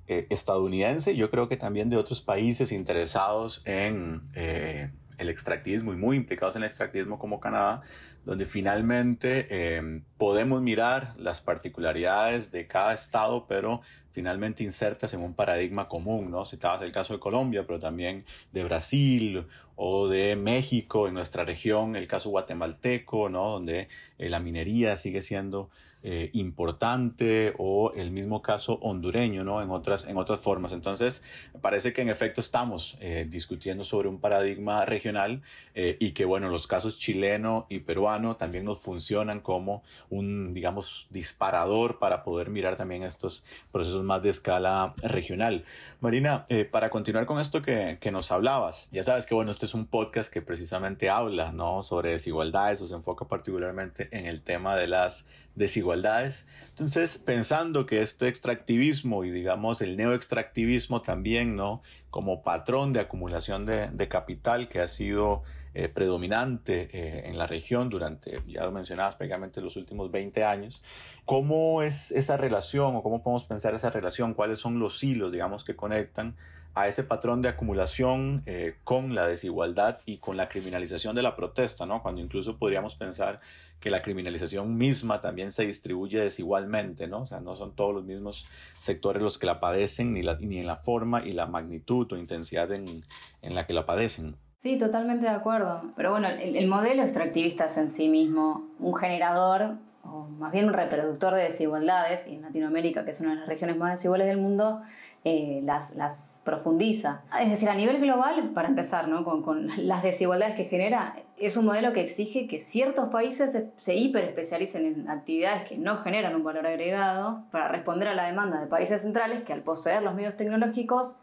eh, 0.08 0.28
estadounidense, 0.30 1.18
yo 1.18 1.30
creo 1.30 1.50
que 1.50 1.58
también 1.58 1.90
de 1.90 1.98
otros 1.98 2.22
países 2.22 2.72
interesados 2.72 3.62
en 3.66 4.22
eh, 4.34 4.92
el 5.18 5.30
extractivismo 5.30 5.94
y 5.94 5.98
muy 5.98 6.18
implicados 6.18 6.56
en 6.56 6.64
el 6.64 6.68
extractivismo 6.68 7.20
como 7.20 7.40
Canadá, 7.40 7.82
donde 8.26 8.46
finalmente 8.46 9.82
podemos 10.18 10.62
mirar 10.62 11.14
las 11.18 11.42
particularidades 11.42 12.52
de 12.52 12.68
cada 12.68 12.94
estado, 12.94 13.48
pero 13.48 13.82
finalmente 14.14 14.64
insertas 14.64 15.14
en 15.14 15.22
un 15.22 15.34
paradigma 15.34 15.90
común, 15.90 16.30
¿no? 16.30 16.46
Citabas 16.46 16.82
el 16.84 16.92
caso 16.92 17.14
de 17.14 17.20
Colombia, 17.20 17.66
pero 17.66 17.80
también 17.80 18.26
de 18.52 18.64
Brasil 18.64 19.48
o 19.76 20.08
de 20.08 20.36
México, 20.36 21.08
en 21.08 21.16
nuestra 21.16 21.44
región, 21.44 21.96
el 21.96 22.08
caso 22.08 22.30
guatemalteco, 22.30 23.30
¿no? 23.30 23.50
Donde 23.50 23.90
eh, 24.20 24.30
la 24.30 24.40
minería 24.40 24.98
sigue 24.98 25.24
siendo 25.24 25.72
eh, 26.06 26.32
importante 26.34 27.54
o 27.58 27.94
el 27.96 28.12
mismo 28.12 28.42
caso 28.42 28.74
hondureño, 28.82 29.46
¿no? 29.46 29.62
En 29.62 29.72
otras, 29.72 30.06
en 30.06 30.18
otras 30.18 30.42
formas. 30.42 30.74
Entonces, 30.74 31.22
parece 31.62 31.94
que 31.94 32.02
en 32.02 32.10
efecto 32.10 32.42
estamos 32.42 32.98
eh, 33.00 33.26
discutiendo 33.30 33.86
sobre 33.86 34.10
un 34.10 34.20
paradigma 34.20 34.86
regional 34.86 35.42
eh, 35.76 35.96
y 36.02 36.12
que, 36.12 36.26
bueno, 36.26 36.50
los 36.50 36.68
casos 36.68 37.00
chileno 37.00 37.68
y 37.70 37.80
peruano 37.80 38.36
también 38.36 38.66
nos 38.66 38.80
funcionan 38.80 39.40
como 39.40 39.82
un, 40.10 40.54
digamos, 40.54 41.08
disparador 41.10 42.00
para 42.00 42.24
poder 42.24 42.50
mirar 42.50 42.76
también 42.76 43.04
estos 43.04 43.46
procesos 43.72 44.04
más 44.04 44.22
de 44.22 44.30
escala 44.30 44.96
regional. 44.98 45.64
Marina, 46.04 46.46
para 46.70 46.90
continuar 46.90 47.26
con 47.26 47.40
esto 47.40 47.62
que, 47.62 47.98
que 48.02 48.12
nos 48.12 48.30
hablabas, 48.30 48.90
ya 48.92 49.04
sabes 49.04 49.26
que, 49.26 49.36
bueno, 49.36 49.52
este 49.52 49.66
es 49.66 49.74
un 49.74 49.86
podcast 49.88 50.30
que 50.30 50.42
precisamente 50.42 51.10
habla, 51.10 51.54
¿no? 51.54 51.82
Sobre 51.82 52.12
desigualdades 52.12 52.82
o 52.82 52.88
se 52.88 52.94
enfoca 52.94 53.24
particularmente 53.30 54.10
en 54.12 54.26
el 54.26 54.42
tema 54.42 54.76
de 54.76 54.90
las 54.90 55.24
desigualdades. 55.56 56.46
Entonces, 56.68 57.18
pensando 57.18 57.86
que 57.86 58.02
este 58.02 58.28
extractivismo 58.28 59.24
y 59.24 59.32
digamos 59.32 59.82
el 59.82 59.96
neoextractivismo 59.96 61.02
también, 61.02 61.56
¿no? 61.56 61.82
Como 62.10 62.44
patrón 62.44 62.92
de 62.92 63.00
acumulación 63.00 63.66
de, 63.66 64.08
capital 64.10 64.68
que 64.68 64.82
ha 64.82 64.90
sido 64.90 65.44
eh, 65.76 65.90
predominante 65.90 66.90
eh, 66.94 67.30
en 67.30 67.38
la 67.38 67.48
región 67.48 67.90
durante, 67.90 68.42
ya 68.48 68.64
lo 68.64 68.72
mencionabas, 68.72 69.16
prácticamente 69.16 69.62
los 69.62 69.76
últimos 69.76 70.12
20 70.12 70.44
años. 70.44 70.84
¿Cómo 71.26 71.82
es 71.82 72.12
esa 72.12 72.38
relación 72.38 72.96
o 72.96 73.04
cómo 73.04 73.24
podemos 73.24 73.44
pensar 73.44 73.74
esa 73.74 73.90
relación? 73.90 74.34
¿Cuáles 74.34 74.60
son 74.60 74.80
los 74.80 75.04
hilos, 75.04 75.32
digamos, 75.32 75.64
que 75.64 75.76
conectan 75.76 76.36
a 76.76 76.88
ese 76.88 77.04
patrón 77.04 77.42
de 77.42 77.50
acumulación 77.50 78.42
eh, 78.46 78.78
con 78.84 79.14
la 79.14 79.28
desigualdad 79.28 80.00
y 80.06 80.18
con 80.18 80.38
la 80.38 80.50
criminalización 80.50 81.16
de 81.16 81.22
la 81.22 81.36
protesta, 81.36 81.86
¿no? 81.86 82.02
Cuando 82.02 82.22
incluso 82.22 82.58
podríamos 82.58 82.96
pensar 82.96 83.42
que 83.80 83.92
la 83.92 84.02
criminalización 84.02 84.76
misma 84.78 85.22
también 85.22 85.52
se 85.52 85.66
distribuye 85.66 86.20
desigualmente, 86.20 87.08
¿no? 87.08 87.22
O 87.22 87.26
sea, 87.26 87.42
no 87.42 87.56
son 87.56 87.76
todos 87.76 87.94
los 87.94 88.06
mismos 88.06 88.48
sectores 88.80 89.22
los 89.22 89.38
que 89.38 89.46
la 89.46 89.60
padecen, 89.60 90.14
ni, 90.14 90.24
la, 90.24 90.38
ni 90.40 90.58
en 90.58 90.68
la 90.68 90.78
forma 90.78 91.24
y 91.24 91.34
la 91.34 91.46
magnitud 91.46 92.12
o 92.12 92.18
intensidad 92.18 92.72
en, 92.72 93.04
en 93.42 93.56
la 93.56 93.68
que 93.68 93.74
la 93.74 93.86
padecen. 93.86 94.36
Sí, 94.64 94.80
totalmente 94.80 95.26
de 95.26 95.32
acuerdo. 95.32 95.92
Pero 95.98 96.12
bueno, 96.12 96.30
el, 96.30 96.56
el 96.56 96.68
modelo 96.68 97.04
extractivista 97.04 97.66
es 97.66 97.76
en 97.76 97.90
sí 97.90 98.08
mismo 98.08 98.64
un 98.80 98.96
generador 98.96 99.76
o 100.04 100.28
más 100.38 100.54
bien 100.54 100.68
un 100.68 100.74
reproductor 100.74 101.34
de 101.34 101.44
desigualdades, 101.44 102.26
y 102.28 102.36
en 102.36 102.44
Latinoamérica, 102.44 103.04
que 103.04 103.12
es 103.12 103.20
una 103.20 103.32
de 103.32 103.36
las 103.38 103.48
regiones 103.48 103.76
más 103.76 103.92
desiguales 103.92 104.28
del 104.28 104.38
mundo, 104.38 104.82
eh, 105.26 105.62
las, 105.64 106.40
profundiza. 106.46 107.22
Es 107.42 107.50
decir, 107.50 107.70
a 107.70 107.76
nivel 107.76 108.00
global, 108.00 108.52
para 108.54 108.70
empezar, 108.70 109.08
¿no? 109.10 109.26
con, 109.26 109.44
con, 109.44 109.70
las 109.78 110.02
desigualdades 110.02 110.56
que 110.56 110.66
genera, 110.66 111.16
es 111.38 111.58
un 111.58 111.66
modelo 111.66 111.92
que 111.92 112.02
exige 112.02 112.48
que 112.48 112.62
ciertos 112.62 113.10
países 113.10 113.52
se, 113.52 113.70
se 113.78 113.96
hiperespecialicen 113.96 114.86
en 114.86 115.10
actividades 115.10 115.68
que 115.68 115.78
no 115.78 115.98
generan 115.98 116.36
un 116.36 116.44
valor 116.44 116.68
agregado 116.68 117.44
para 117.52 117.68
responder 117.70 118.10
a 118.10 118.14
la 118.14 118.26
demanda 118.26 118.60
de 118.62 118.68
países 118.68 119.02
centrales 119.02 119.44
que 119.44 119.54
al 119.54 119.62
poseer 119.62 120.04
los 120.04 120.16
medios 120.16 120.36
tecnológicos 120.36 121.18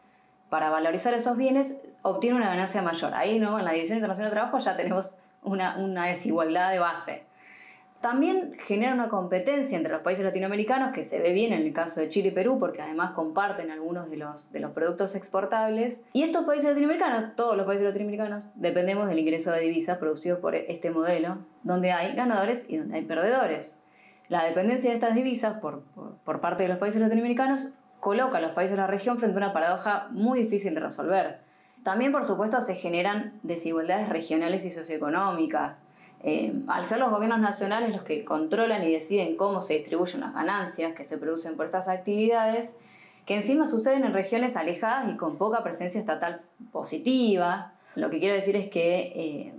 para 0.49 0.71
valorizar 0.71 1.15
esos 1.15 1.37
bienes 1.37 1.77
obtienen 2.03 2.41
una 2.41 2.51
ganancia 2.51 2.83
mayor. 2.83 3.15
Ahí, 3.15 3.39
¿no? 3.39 3.59
en 3.59 3.65
la 3.65 3.73
División 3.73 3.99
Internacional 3.99 4.31
de 4.31 4.37
Trabajo 4.37 4.59
ya 4.59 4.77
tenemos 4.77 5.15
una, 5.43 5.79
una 5.79 6.07
desigualdad 6.07 6.73
de 6.73 6.79
base. 6.79 7.31
También 8.01 8.57
genera 8.67 8.95
una 8.95 9.11
competencia 9.11 9.77
entre 9.77 9.93
los 9.93 10.01
países 10.01 10.25
latinoamericanos 10.25 10.95
que 10.95 11.05
se 11.05 11.21
ve 11.21 11.35
bien 11.35 11.53
en 11.53 11.67
el 11.67 11.75
caso 11.75 12.01
de 12.01 12.09
Chile 12.09 12.29
y 12.29 12.31
Perú 12.31 12.59
porque 12.59 12.81
además 12.81 13.11
comparten 13.11 13.71
algunos 13.71 14.09
de 14.09 14.17
los, 14.17 14.51
de 14.53 14.61
los 14.61 14.73
productos 14.73 15.15
exportables. 15.15 15.99
Y 16.15 16.23
estos 16.23 16.47
países 16.47 16.71
latinoamericanos, 16.71 17.37
todos 17.37 17.59
los 17.59 17.67
países 17.67 17.85
latinoamericanos, 17.85 18.45
dependemos 18.55 19.07
del 19.07 19.19
ingreso 19.19 19.53
de 19.53 19.61
divisas 19.61 19.99
producidos 19.99 20.39
por 20.39 20.55
este 20.55 20.91
modelo, 20.91 21.39
donde 21.63 21.93
hay 21.93 22.15
ganadores 22.15 22.65
y 22.69 22.79
donde 22.79 22.97
hay 22.97 23.05
perdedores. 23.05 23.79
La 24.29 24.45
dependencia 24.45 24.89
de 24.89 24.97
estas 24.97 25.15
divisas 25.15 25.59
por, 25.59 25.83
por 26.25 26.41
parte 26.41 26.63
de 26.63 26.71
los 26.71 26.79
países 26.79 27.03
latinoamericanos 27.03 27.69
coloca 28.01 28.39
a 28.39 28.41
los 28.41 28.53
países 28.53 28.71
de 28.71 28.79
la 28.79 28.87
región 28.87 29.19
frente 29.19 29.37
a 29.37 29.45
una 29.45 29.53
paradoja 29.53 30.09
muy 30.11 30.41
difícil 30.41 30.75
de 30.75 30.81
resolver. 30.81 31.50
También, 31.85 32.13
por 32.13 32.25
supuesto, 32.25 32.61
se 32.61 32.75
generan 32.75 33.39
desigualdades 33.43 34.09
regionales 34.09 34.65
y 34.65 34.71
socioeconómicas 34.71 35.77
eh, 36.23 36.53
al 36.69 36.85
ser 36.85 36.99
los 36.99 37.11
gobiernos 37.11 37.41
nacionales 37.41 37.93
los 37.93 38.03
que 38.03 38.27
controlan 38.27 38.85
y 38.85 38.93
deciden 38.93 39.37
cómo 39.37 39.63
se 39.63 39.79
distribuyen 39.79 40.21
las 40.21 40.35
ganancias 40.35 40.95
que 40.95 41.07
se 41.07 41.17
producen 41.17 41.57
por 41.57 41.65
estas 41.65 41.89
actividades, 41.89 42.75
que 43.25 43.37
encima 43.37 43.67
suceden 43.67 44.05
en 44.05 44.13
regiones 44.13 44.57
alejadas 44.57 45.11
y 45.11 45.17
con 45.17 45.39
poca 45.39 45.63
presencia 45.63 45.99
estatal 45.99 46.43
positiva, 46.73 47.73
lo 47.95 48.11
que 48.11 48.19
quiero 48.19 48.35
decir 48.35 48.55
es 48.55 48.71
que 48.71 49.13
eh, 49.15 49.55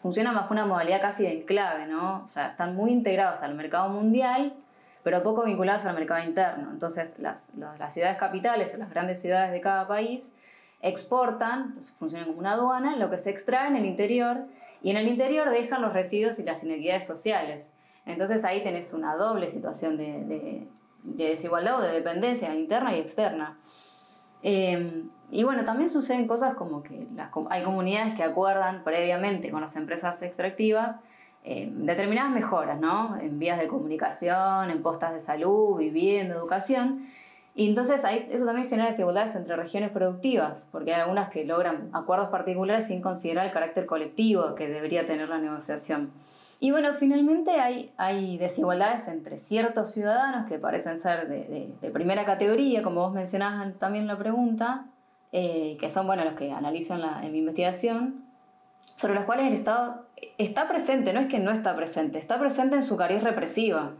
funcionan 0.00 0.34
bajo 0.34 0.54
una 0.54 0.64
modalidad 0.64 1.02
casi 1.02 1.24
de 1.24 1.40
enclave, 1.40 1.86
¿no? 1.86 2.24
O 2.24 2.28
sea, 2.28 2.48
están 2.48 2.74
muy 2.74 2.92
integrados 2.92 3.42
al 3.42 3.54
mercado 3.54 3.90
mundial, 3.90 4.54
pero 5.02 5.22
poco 5.22 5.44
vinculados 5.44 5.84
al 5.84 5.94
mercado 5.94 6.24
interno. 6.24 6.70
Entonces, 6.72 7.18
las, 7.18 7.50
las 7.56 7.92
ciudades 7.92 8.16
capitales 8.16 8.72
o 8.74 8.78
las 8.78 8.90
grandes 8.90 9.20
ciudades 9.20 9.52
de 9.52 9.60
cada 9.60 9.86
país 9.86 10.32
exportan, 10.80 11.66
entonces 11.68 11.96
funcionan 11.98 12.28
como 12.28 12.40
una 12.40 12.52
aduana, 12.52 12.96
lo 12.96 13.10
que 13.10 13.18
se 13.18 13.30
extrae 13.30 13.68
en 13.68 13.76
el 13.76 13.86
interior 13.86 14.46
y 14.82 14.90
en 14.90 14.96
el 14.96 15.08
interior 15.08 15.50
dejan 15.50 15.82
los 15.82 15.92
residuos 15.92 16.38
y 16.38 16.42
las 16.42 16.62
inequidades 16.62 17.06
sociales. 17.06 17.68
Entonces 18.04 18.44
ahí 18.44 18.62
tenés 18.62 18.92
una 18.92 19.16
doble 19.16 19.50
situación 19.50 19.96
de, 19.96 20.68
desigualdad 21.02 21.80
o 21.80 21.82
de 21.82 21.92
dependencia 21.92 22.54
interna 22.54 22.96
y 22.96 23.00
externa. 23.00 23.58
Em, 24.42 25.10
y 25.30 25.42
bueno, 25.42 25.64
también 25.64 25.90
suceden 25.90 26.28
cosas 26.28 26.54
como 26.54 26.82
que 26.82 27.06
hay 27.50 27.64
comunidades 27.64 28.14
que 28.14 28.22
acuerdan 28.22 28.84
previamente 28.84 29.50
con 29.50 29.60
las 29.60 29.74
empresas 29.74 30.22
extractivas 30.22 30.96
em, 31.42 31.84
determinadas 31.84 32.30
mejoras, 32.32 32.78
¿no? 32.78 33.16
En 33.16 33.38
vías 33.38 33.58
de 33.58 33.66
comunicación, 33.66 34.70
en 34.70 34.82
postas 34.82 35.14
de 35.14 35.20
salud, 35.20 35.78
vivienda, 35.78 36.34
educación, 36.34 37.06
y 37.58 37.66
entonces 37.66 38.04
eso 38.30 38.44
también 38.44 38.68
genera 38.68 38.90
desigualdades 38.90 39.34
entre 39.34 39.56
regiones 39.56 39.90
productivas, 39.90 40.66
porque 40.70 40.92
hay 40.92 41.00
algunas 41.00 41.30
que 41.30 41.46
logran 41.46 41.88
acuerdos 41.94 42.28
particulares 42.28 42.86
sin 42.86 43.00
considerar 43.00 43.46
el 43.46 43.52
carácter 43.52 43.86
colectivo 43.86 44.54
que 44.54 44.68
debería 44.68 45.06
tener 45.06 45.30
la 45.30 45.38
negociación. 45.38 46.12
Y 46.60 46.70
bueno, 46.70 46.92
finalmente 46.92 47.52
hay, 47.52 47.92
hay 47.96 48.36
desigualdades 48.36 49.08
entre 49.08 49.38
ciertos 49.38 49.90
ciudadanos 49.90 50.46
que 50.48 50.58
parecen 50.58 50.98
ser 50.98 51.28
de, 51.28 51.72
de, 51.80 51.90
primera 51.90 52.26
categoría, 52.26 52.82
como 52.82 53.00
vos 53.00 53.14
mencionabas 53.14 53.74
también 53.78 54.02
en 54.02 54.08
la 54.08 54.18
pregunta, 54.18 54.84
eh, 55.32 55.78
que 55.80 55.90
son 55.90 56.06
bueno, 56.06 56.24
los 56.24 56.34
que 56.34 56.52
analizo 56.52 56.92
en, 56.94 57.00
la, 57.00 57.24
en 57.24 57.32
mi 57.32 57.38
investigación, 57.38 58.26
sobre 58.96 59.14
los 59.14 59.24
cuales 59.24 59.46
el 59.46 59.54
Estado 59.54 60.04
está 60.36 60.68
presente, 60.68 61.14
no 61.14 61.20
es 61.20 61.28
que 61.28 61.38
no 61.38 61.52
está 61.52 61.74
presente, 61.74 62.18
está 62.18 62.38
presente 62.38 62.76
en 62.76 62.82
su 62.82 62.98
cariz 62.98 63.22
represiva. 63.22 63.92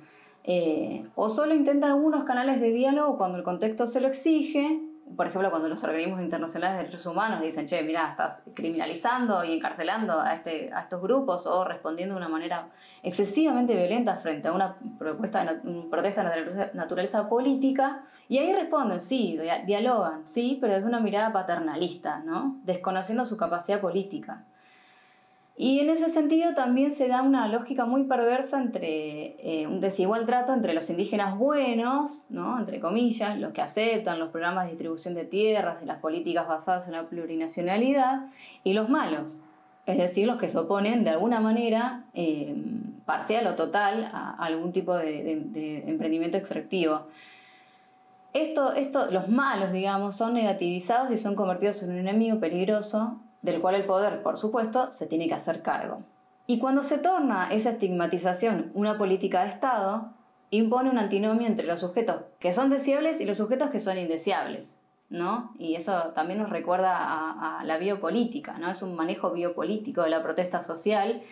Eh, 0.49 1.05
o 1.17 1.29
solo 1.29 1.55
intenta 1.55 1.89
algunos 1.89 2.25
canales 2.25 2.61
de 2.61 2.71
diálogo 2.73 3.19
cuando 3.19 3.37
el 3.37 3.43
contexto 3.43 3.89
se 3.89 4.01
lo 4.01 4.07
exige, 4.07 4.81
por 5.17 5.27
ejemplo, 5.27 5.51
cuando 5.51 5.69
los 5.69 5.83
organismos 5.83 6.21
internacionales 6.21 6.77
de 6.77 6.85
derechos 6.85 7.07
humanos 7.07 7.41
dicen, 7.41 7.67
che, 7.67 7.83
mira, 7.83 8.11
estás 8.11 8.43
criminalizando 8.55 9.45
y 9.45 9.53
encarcelando 9.55 10.21
a, 10.21 10.35
este, 10.35 10.73
a 10.73 10.83
estos 10.83 11.03
grupos 11.03 11.47
o 11.47 11.65
respondiendo 11.65 12.15
de 12.15 12.19
una 12.19 12.29
manera 12.29 12.69
excesivamente 13.03 13.75
violenta 13.75 14.17
frente 14.17 14.49
a 14.49 14.53
una 14.53 14.77
propuesta 14.99 15.45
de 15.45 15.83
protesta 15.91 16.29
de 16.29 16.71
naturaleza 16.75 17.29
política, 17.29 18.03
y 18.29 18.39
ahí 18.39 18.53
responden, 18.53 19.01
sí, 19.01 19.39
dialogan, 19.67 20.27
sí, 20.27 20.59
pero 20.61 20.75
desde 20.75 20.89
una 20.89 20.99
mirada 20.99 21.33
paternalista, 21.33 22.19
¿no? 22.25 22.57
desconociendo 22.65 23.25
su 23.25 23.37
capacidad 23.37 23.81
política. 23.81 24.45
Y 25.59 25.81
en 25.81 25.89
ese 25.89 26.11
sentido 26.11 26.55
también 26.55 26.93
se 26.93 27.09
da 27.09 27.23
una 27.23 27.49
lógica 27.49 27.87
muy 27.87 28.05
perversa 28.05 28.61
entre 28.61 29.37
eh, 29.41 29.67
un 29.67 29.81
desigual 29.81 30.27
trato 30.27 30.53
entre 30.53 30.75
los 30.75 30.91
indígenas 30.91 31.39
buenos, 31.39 32.27
¿no? 32.29 32.59
entre 32.59 32.79
comillas, 32.79 33.39
los 33.39 33.55
que 33.55 33.63
aceptan 33.63 34.19
los 34.19 34.29
programas 34.29 34.65
de 34.65 34.73
distribución 34.73 35.15
de 35.15 35.25
tierras 35.25 35.83
y 35.83 35.87
las 35.87 35.99
políticas 36.01 36.47
basadas 36.47 36.87
en 36.89 36.93
la 36.93 37.05
plurinacionalidad, 37.05 38.27
y 38.65 38.75
los 38.75 38.91
malos, 38.91 39.39
es 39.87 39.97
decir, 39.97 40.27
los 40.27 40.39
que 40.39 40.51
se 40.51 40.59
oponen 40.59 41.05
de 41.05 41.11
alguna 41.11 41.41
manera 41.41 42.05
eh, 42.13 42.55
parcial 43.07 43.47
o 43.47 43.55
total 43.55 44.11
a, 44.13 44.33
algún 44.33 44.73
tipo 44.73 44.95
de, 44.95 45.85
emprendimiento 45.87 46.37
extractivo. 46.37 47.07
Esto, 48.35 48.75
esto, 48.75 49.11
los 49.11 49.29
malos, 49.29 49.73
digamos, 49.73 50.17
son 50.17 50.35
negativizados 50.35 51.11
y 51.11 51.17
son 51.17 51.35
convertidos 51.35 51.83
en 51.83 51.93
un 51.93 51.99
enemigo 51.99 52.39
peligroso 52.39 53.21
del 53.47 53.63
cual 53.63 53.77
el 53.77 53.85
poder, 53.85 54.23
por 54.23 54.37
supuesto, 54.37 54.93
se 54.93 55.07
tiene 55.07 55.29
que 55.29 55.35
hacer 55.35 55.63
cargo. 55.63 56.03
Y 56.47 56.59
cuando 56.59 56.83
se 56.83 56.99
torna 56.99 57.53
esa 57.53 57.71
estigmatización 57.71 58.71
una 58.75 58.99
política 58.99 59.43
de 59.43 59.49
Estado, 59.49 60.11
impone 60.51 60.91
una 60.91 61.03
antinomia 61.03 61.49
entre 61.49 61.67
los 61.67 61.81
sujetos 61.81 62.23
que 62.39 62.53
son 62.53 62.71
deseables 62.71 63.21
y 63.21 63.25
los 63.25 63.39
sujetos 63.39 63.71
que 63.71 63.81
son 63.81 63.99
indeseables. 63.99 64.79
¿no? 65.09 65.53
Y 65.59 65.77
eso 65.77 66.13
también 66.15 66.41
nos 66.41 66.51
recuerda 66.51 66.97
a, 66.99 67.65
la 67.65 67.79
biopolítica, 67.79 68.59
¿no? 68.59 68.71
Es 68.71 68.83
un 68.83 68.97
manejo 68.97 69.31
biopolítico 69.31 70.03
de 70.03 70.11
la 70.11 70.23
protesta 70.23 70.63
social 70.63 71.23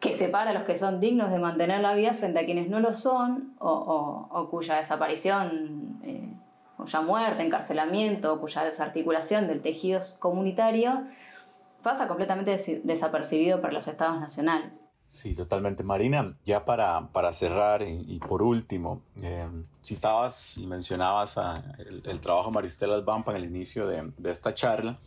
que 0.00 0.12
separa 0.12 0.50
a 0.50 0.52
los 0.54 0.64
que 0.64 0.76
son 0.76 1.00
dignos 1.00 1.30
de 1.30 1.38
mantener 1.38 1.80
la 1.80 1.94
vida 1.94 2.14
frente 2.14 2.40
a 2.40 2.44
quienes 2.44 2.68
no 2.68 2.80
lo 2.80 2.94
son 2.94 3.54
o, 3.58 4.48
cuya 4.50 4.76
desaparición, 4.76 6.00
eh, 6.04 6.28
cuya 6.76 7.00
muerte, 7.00 7.44
encarcelamiento, 7.44 8.34
o 8.34 8.40
cuya 8.40 8.64
desarticulación 8.64 9.46
del 9.46 9.62
tejido 9.62 10.00
comunitario 10.18 11.04
pasa 11.88 12.06
completamente 12.06 12.82
desapercibido 12.84 13.62
para 13.62 13.72
los 13.72 13.88
estados 13.88 14.20
nacionales. 14.20 14.72
Sí, 15.08 15.34
totalmente. 15.34 15.82
Marina, 15.84 16.36
ya 16.44 16.66
para, 16.66 17.08
para 17.12 17.32
cerrar 17.32 17.82
y, 17.82 18.18
por 18.18 18.42
último, 18.42 19.00
eh, 19.22 19.48
citabas 19.82 20.58
y 20.58 20.66
mencionabas 20.66 21.40
el, 21.78 22.20
trabajo 22.20 22.50
de 22.50 22.54
Maristela 22.56 23.00
Svampa 23.00 23.30
en 23.30 23.38
el 23.38 23.44
inicio 23.46 23.86
de, 23.86 24.12
de 24.18 24.30
esta 24.30 24.52
charla. 24.52 24.98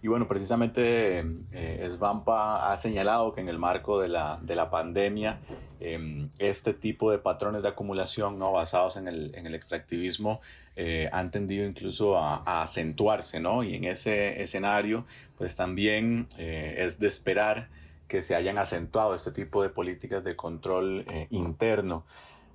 Y 0.00 0.08
bueno, 0.08 0.26
precisamente 0.26 1.22
eh, 1.52 1.88
Svampa 1.92 2.72
ha 2.72 2.76
señalado 2.78 3.34
que 3.34 3.42
en 3.42 3.50
el 3.50 3.58
marco 3.58 4.00
de 4.00 4.08
la, 4.08 4.38
de 4.40 4.56
la 4.56 4.70
pandemia, 4.70 5.38
eh, 5.80 6.28
este 6.38 6.72
tipo 6.72 7.10
de 7.10 7.18
patrones 7.18 7.62
de 7.62 7.68
acumulación 7.68 8.38
¿no? 8.38 8.52
basados 8.52 8.96
en 8.96 9.06
el, 9.06 9.34
en 9.34 9.46
el 9.46 9.54
extractivismo 9.54 10.40
eh, 10.76 11.08
han 11.12 11.30
tendido 11.30 11.66
incluso 11.66 12.16
a, 12.16 12.62
acentuarse, 12.62 13.40
¿no? 13.40 13.62
Y 13.62 13.74
en 13.74 13.84
ese 13.84 14.40
escenario, 14.40 15.04
pues 15.36 15.54
también 15.56 16.28
eh, 16.38 16.76
es 16.78 16.98
de 16.98 17.08
esperar 17.08 17.68
que 18.08 18.22
se 18.22 18.34
hayan 18.34 18.58
acentuado 18.58 19.14
este 19.14 19.32
tipo 19.32 19.62
de 19.62 19.70
políticas 19.70 20.24
de 20.24 20.36
control 20.36 21.04
eh, 21.08 21.26
interno 21.30 22.04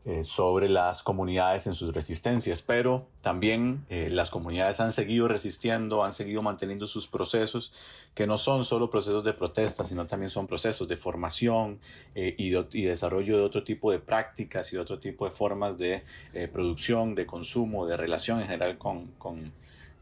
eh, 0.08 0.24
sobre 0.24 0.70
las 0.70 1.04
comunidades 1.04 1.67
en 1.67 1.76
sus 1.76 1.93
resistencias, 1.93 2.62
pero 2.62 3.10
también 3.22 3.86
eh, 3.89 4.10
las 4.10 4.30
comunidades 4.30 4.80
han 4.80 4.91
seguido 4.93 5.28
resistiendo, 5.28 6.04
han 6.04 6.13
seguido 6.13 6.41
manteniendo 6.41 6.88
sus 6.88 7.08
procesos, 7.08 7.74
que 8.15 8.26
no 8.26 8.38
son 8.38 8.63
solo 8.63 8.89
procesos 8.89 9.24
de 9.26 9.34
protesta, 9.34 9.84
sino 9.84 10.08
también 10.08 10.30
son 10.30 10.48
procesos 10.48 10.88
de 10.88 10.96
formación 10.96 11.80
y, 12.15 12.56
y, 12.56 12.84
desarrollo 12.86 13.38
de 13.38 13.43
otro 13.43 13.65
tipo 13.65 13.91
de 13.91 14.00
prácticas 14.00 14.72
y 14.72 14.78
otro 14.78 14.98
tipo 14.98 15.26
de 15.26 15.32
formas 15.32 15.78
de 15.78 16.04
producción, 16.52 17.13
de 17.13 17.26
consumo, 17.26 17.86
de 17.86 17.98
relación 17.98 18.39
en 18.39 18.48
general 18.48 18.78
con 18.78 19.12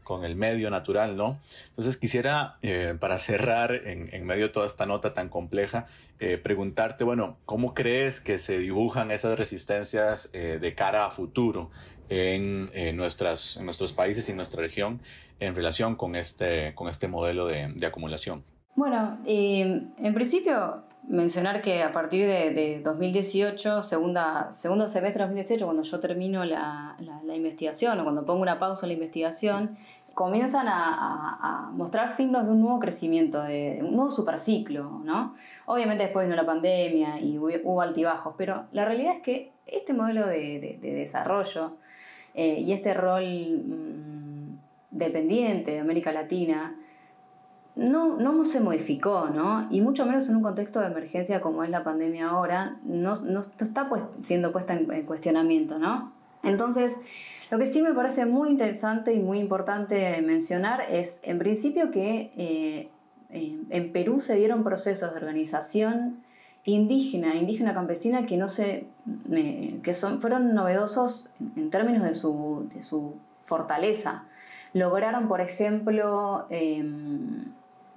con 0.06 0.24
el 0.24 0.36
medio 0.36 0.70
natural, 0.70 1.16
¿no? 1.16 1.40
Entonces 1.66 1.96
quisiera, 1.96 2.58
eh, 2.62 2.94
para 3.00 3.18
cerrar 3.18 3.74
en, 3.74 4.24
medio 4.24 4.46
de 4.46 4.52
toda 4.52 4.64
esta 4.64 4.86
nota 4.86 5.14
tan 5.14 5.28
compleja, 5.28 5.88
eh, 6.20 6.38
preguntarte, 6.38 7.02
bueno, 7.02 7.38
¿cómo 7.44 7.74
crees 7.74 8.20
que 8.20 8.38
se 8.38 8.56
dibujan 8.60 9.10
esas 9.10 9.36
resistencias 9.36 10.30
eh, 10.32 10.58
de 10.60 10.74
cara 10.76 11.06
a 11.06 11.10
futuro 11.10 11.72
en, 12.08 12.70
nuestras, 12.96 13.56
en 13.56 13.64
nuestros 13.64 13.92
países 13.92 14.28
y 14.28 14.30
en 14.30 14.36
nuestra 14.36 14.62
región 14.62 15.00
en 15.40 15.56
relación 15.56 15.96
con 15.96 16.14
este, 16.14 16.72
con 16.76 16.88
este 16.88 17.08
modelo 17.08 17.48
de, 17.48 17.72
de 17.74 17.86
acumulación? 17.86 18.44
Bueno, 18.76 19.18
en 19.26 20.14
principio 20.14 20.84
mencionar 21.08 21.62
que 21.62 21.82
a 21.82 21.92
partir 21.92 22.26
de, 22.26 22.50
de, 22.52 22.80
2018, 22.80 23.82
segunda, 23.82 24.52
segundo 24.52 24.88
semestre 24.88 25.22
de 25.22 25.28
2018, 25.28 25.64
cuando 25.64 25.82
yo 25.82 26.00
termino 26.00 26.44
la, 26.44 26.96
la, 26.98 27.36
investigación 27.36 28.00
o 28.00 28.02
cuando 28.04 28.24
pongo 28.24 28.42
una 28.42 28.58
pausa 28.58 28.86
en 28.86 28.90
la 28.90 28.94
investigación, 28.94 29.76
comienzan 30.14 30.66
a, 30.68 31.70
mostrar 31.74 32.16
signos 32.16 32.46
de 32.46 32.50
un 32.50 32.60
nuevo 32.60 32.80
crecimiento, 32.80 33.42
de, 33.42 33.80
un 33.82 33.94
nuevo 33.94 34.10
superciclo, 34.10 35.00
¿no? 35.04 35.34
Obviamente 35.66 36.04
después 36.04 36.26
vino 36.26 36.36
la 36.36 36.46
pandemia 36.46 37.20
y 37.20 37.38
hubo, 37.38 37.82
altibajos, 37.82 38.34
pero 38.38 38.64
la 38.72 38.84
realidad 38.84 39.16
es 39.16 39.22
que 39.22 39.52
este 39.66 39.92
modelo 39.92 40.26
de, 40.26 40.78
desarrollo 40.80 41.72
eh, 42.34 42.60
y 42.60 42.72
este 42.72 42.94
rol 42.94 43.24
mm, 43.24 44.58
dependiente 44.90 45.72
de 45.72 45.80
América 45.80 46.12
Latina 46.12 46.74
no, 47.76 48.16
no 48.16 48.44
se 48.44 48.60
modificó, 48.60 49.28
¿no? 49.28 49.68
Y 49.70 49.80
mucho 49.80 50.06
menos 50.06 50.28
en 50.28 50.36
un 50.36 50.42
contexto 50.42 50.80
de 50.80 50.86
emergencia 50.86 51.40
como 51.40 51.62
es 51.62 51.70
la 51.70 51.84
pandemia 51.84 52.30
ahora, 52.30 52.78
no, 52.84 53.14
está 53.14 53.88
pues, 53.88 54.02
siendo 54.22 54.50
puesta 54.50 54.74
en, 54.74 54.90
en 54.90 55.04
cuestionamiento, 55.04 55.78
¿no? 55.78 56.12
Entonces, 56.42 56.94
lo 57.50 57.58
que 57.58 57.66
sí 57.66 57.82
me 57.82 57.92
parece 57.92 58.26
muy 58.26 58.48
interesante 58.48 59.12
y 59.12 59.20
muy 59.20 59.38
importante 59.38 60.20
mencionar 60.22 60.82
es, 60.88 61.20
en 61.22 61.38
principio, 61.38 61.90
que 61.90 62.32
eh, 62.36 62.88
en 63.30 63.92
Perú 63.92 64.20
se 64.20 64.36
dieron 64.36 64.64
procesos 64.64 65.12
de 65.12 65.18
organización 65.18 66.24
indígena, 66.64 67.36
indígena 67.36 67.74
campesina, 67.74 68.26
que, 68.26 68.36
no 68.36 68.48
se, 68.48 68.86
eh, 69.30 69.80
que 69.82 69.94
son, 69.94 70.20
fueron 70.20 70.54
novedosos 70.54 71.30
en 71.56 71.70
términos 71.70 72.02
de 72.02 72.14
su, 72.14 72.68
de 72.74 72.82
su 72.82 73.14
fortaleza. 73.44 74.24
Lograron, 74.72 75.28
por 75.28 75.40
ejemplo, 75.40 76.46
em, 76.50 77.44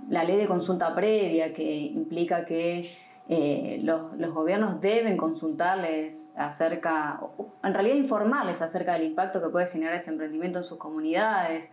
la 0.09 0.23
ley 0.23 0.37
de 0.37 0.47
consulta 0.47 0.93
previa, 0.95 1.53
que 1.53 1.63
implica 1.63 2.45
que 2.45 2.89
eh, 3.27 3.79
los, 3.83 4.17
los, 4.17 4.33
gobiernos 4.33 4.81
deben 4.81 5.15
consultarles 5.15 6.27
acerca, 6.35 7.19
en 7.63 7.73
realidad 7.73 7.95
informarles 7.95 8.61
acerca 8.61 8.93
del 8.93 9.03
impacto 9.03 9.41
que 9.41 9.49
puede 9.49 9.67
generar 9.67 9.95
ese 9.95 10.09
emprendimiento 10.09 10.59
en 10.59 10.65
sus 10.65 10.79
comunidades, 10.79 11.69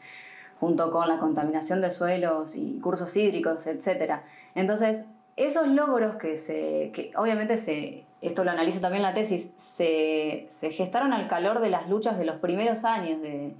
junto 0.60 0.90
con 0.90 1.08
la 1.08 1.18
contaminación 1.18 1.80
de 1.80 1.90
suelos 1.90 2.56
y 2.56 2.78
cursos 2.80 3.16
hídricos, 3.16 3.66
etc. 3.66 4.20
Entonces, 4.54 5.04
esos 5.36 5.68
logros 5.68 6.16
que 6.16 6.38
se, 6.38 6.90
que 6.94 7.12
obviamente 7.16 7.56
se, 7.56 8.04
esto 8.20 8.44
lo 8.44 8.50
analiza 8.50 8.80
también 8.80 9.02
la 9.02 9.14
tesis, 9.14 9.52
se, 9.56 10.48
gestaron 10.72 11.12
al 11.12 11.28
calor 11.28 11.60
de 11.60 11.70
las 11.70 11.88
luchas 11.88 12.18
de 12.18 12.24
los 12.24 12.36
primeros 12.36 12.84
años 12.84 13.20
de, 13.20 13.54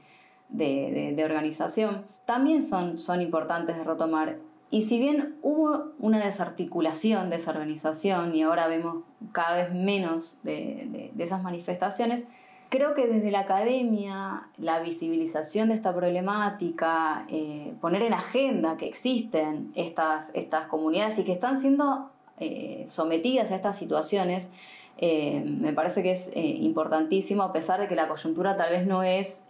de, 0.48 1.12
de, 1.14 1.24
organización, 1.24 2.04
también 2.24 2.62
son, 2.62 2.98
son 2.98 3.20
importantes 3.20 3.76
de 3.76 3.84
retomar 3.84 4.36
y 4.70 4.82
si 4.82 4.98
bien 4.98 5.36
hubo 5.42 5.92
una 6.00 6.24
desarticulación 6.24 7.30
de 7.30 7.36
esa 7.36 7.52
organización 7.52 8.34
y 8.34 8.42
ahora 8.42 8.66
vemos 8.66 9.04
cada 9.32 9.56
vez 9.56 9.72
menos 9.72 10.40
de, 10.42 11.12
esas 11.18 11.42
manifestaciones, 11.42 12.24
creo 12.68 12.94
que 12.94 13.06
desde 13.06 13.30
la 13.30 13.40
academia, 13.40 14.48
la 14.58 14.80
visibilización 14.80 15.68
de 15.68 15.76
esta 15.76 15.94
problemática, 15.94 17.26
eh, 17.28 17.74
poner 17.80 18.02
en 18.02 18.12
agenda 18.12 18.76
que 18.76 18.88
existen 18.88 19.70
estas, 19.76 20.34
estas 20.34 20.66
comunidades 20.66 21.16
y 21.20 21.24
que 21.24 21.32
están 21.32 21.60
siendo 21.60 22.10
eh, 22.40 22.86
sometidas 22.88 23.52
a 23.52 23.56
estas 23.56 23.78
situaciones, 23.78 24.50
eh, 24.98 25.44
me 25.46 25.74
parece 25.74 26.02
que 26.02 26.12
es 26.12 26.30
importantísimo, 26.34 27.44
a 27.44 27.52
pesar 27.52 27.78
de 27.78 27.86
que 27.86 27.94
la 27.94 28.08
coyuntura 28.08 28.56
tal 28.56 28.72
vez 28.72 28.86
no 28.86 29.04
es 29.04 29.46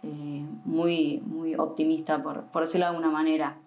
muy, 0.65 1.23
muy 1.25 1.55
optimista, 1.55 2.21
por, 2.21 2.43
por 2.43 2.63
decirlo 2.63 2.85
de 2.85 2.89
alguna 2.89 3.09
manera. 3.09 3.57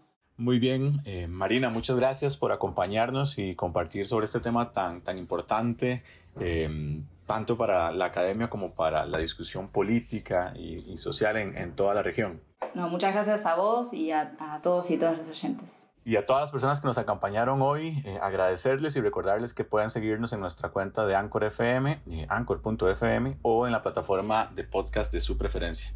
Muy 0.41 0.59
bien, 0.59 1.03
eh, 1.05 1.26
Marina, 1.26 1.68
muchas 1.68 1.97
gracias 1.97 2.38
por 2.38 2.51
acompañarnos 2.51 3.36
y 3.36 3.55
compartir 3.55 4.07
sobre 4.07 4.24
este 4.24 4.41
tema 4.41 4.72
tan, 4.72 5.03
tan 5.03 5.18
importante, 5.18 6.03
em, 6.41 7.05
tanto 7.26 7.59
para 7.59 7.93
la 7.93 8.07
academia 8.07 8.49
como 8.49 8.72
para 8.72 9.05
la 9.05 9.18
discusión 9.18 9.68
política 9.68 10.55
y, 10.57 10.97
social 10.97 11.36
en, 11.36 11.55
en, 11.59 11.76
toda 11.76 11.93
la 11.93 12.03
región. 12.03 12.41
No, 12.74 12.88
muchas 12.88 13.12
gracias 13.12 13.45
a 13.45 13.55
vos 13.55 13.93
y 13.93 14.12
a, 14.12 14.34
a, 14.38 14.62
todos 14.62 14.91
y 14.91 14.97
todas 14.97 15.18
los 15.18 15.28
oyentes. 15.28 15.68
Y 16.07 16.16
a 16.16 16.24
todas 16.24 16.45
las 16.45 16.51
personas 16.51 16.80
que 16.80 16.86
nos 16.86 16.97
acompañaron 16.97 17.61
hoy, 17.61 18.03
eh, 18.07 18.18
agradecerles 18.22 18.97
y 18.97 19.03
recordarles 19.03 19.53
que 19.53 19.64
puedan 19.64 19.91
seguirnos 19.91 20.32
en 20.32 20.41
nuestra 20.41 20.70
cuenta 20.70 21.05
de 21.05 21.16
Anchor 21.16 21.45
FM, 21.45 22.01
eh, 22.11 22.26
anchor.fm 22.30 23.36
o 23.43 23.66
en 23.66 23.72
la 23.72 23.82
plataforma 23.82 24.51
de 24.55 24.64
podcast 24.64 25.12
de 25.12 25.20
su 25.20 25.36
preferencia. 25.36 25.93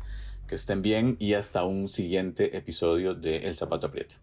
Que 0.46 0.54
estén 0.54 0.82
bien 0.82 1.16
y 1.18 1.32
hasta 1.32 1.64
un 1.64 1.88
siguiente 1.88 2.58
episodio 2.58 3.14
de 3.14 3.48
El 3.48 3.56
Zapato 3.56 3.86
Aprieta. 3.86 4.16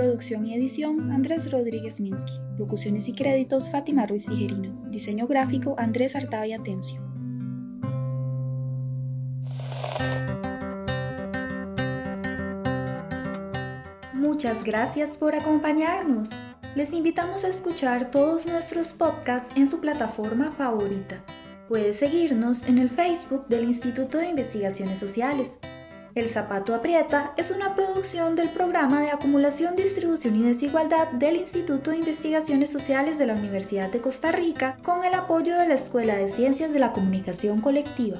Producción 0.00 0.46
y 0.46 0.54
edición 0.54 1.10
Andrés 1.10 1.50
Rodríguez 1.50 2.00
Minsky. 2.00 2.32
Locuciones 2.56 3.06
y 3.08 3.12
créditos 3.12 3.70
Fátima 3.70 4.06
Ruiz 4.06 4.24
Tijerino. 4.24 4.72
Diseño 4.88 5.26
gráfico 5.26 5.74
Andrés 5.78 6.16
Artavia 6.16 6.56
Atencio. 6.58 7.02
Muchas 14.14 14.64
gracias 14.64 15.16
por 15.18 15.34
acompañarnos. 15.34 16.30
Les 16.74 16.92
invitamos 16.92 17.44
a 17.44 17.48
escuchar 17.48 18.10
todos 18.10 18.46
nuestros 18.46 18.94
podcasts 18.94 19.54
en 19.56 19.68
su 19.68 19.80
plataforma 19.80 20.52
favorita. 20.52 21.22
Puedes 21.68 21.98
seguirnos 21.98 22.66
en 22.66 22.78
el 22.78 22.88
Facebook 22.88 23.48
del 23.48 23.64
Instituto 23.64 24.18
de 24.18 24.30
Investigaciones 24.30 24.98
Sociales 24.98 25.58
el 26.14 26.28
zapato 26.28 26.74
aprieta 26.74 27.32
es 27.36 27.50
una 27.50 27.74
producción 27.74 28.34
del 28.34 28.48
programa 28.48 29.00
de 29.00 29.10
acumulación, 29.10 29.76
distribución 29.76 30.36
y 30.36 30.42
desigualdad 30.42 31.08
del 31.12 31.36
Instituto 31.36 31.90
de 31.90 31.98
Investigaciones 31.98 32.70
Sociales 32.70 33.18
de 33.18 33.26
la 33.26 33.34
Universidad 33.34 33.90
de 33.90 34.00
Costa 34.00 34.32
Rica 34.32 34.76
con 34.82 35.04
el 35.04 35.14
apoyo 35.14 35.56
de 35.56 35.68
la 35.68 35.74
Escuela 35.74 36.16
de 36.16 36.28
Ciencias 36.28 36.72
de 36.72 36.78
la 36.78 36.92
Comunicación 36.92 37.60
Colectiva. 37.60 38.18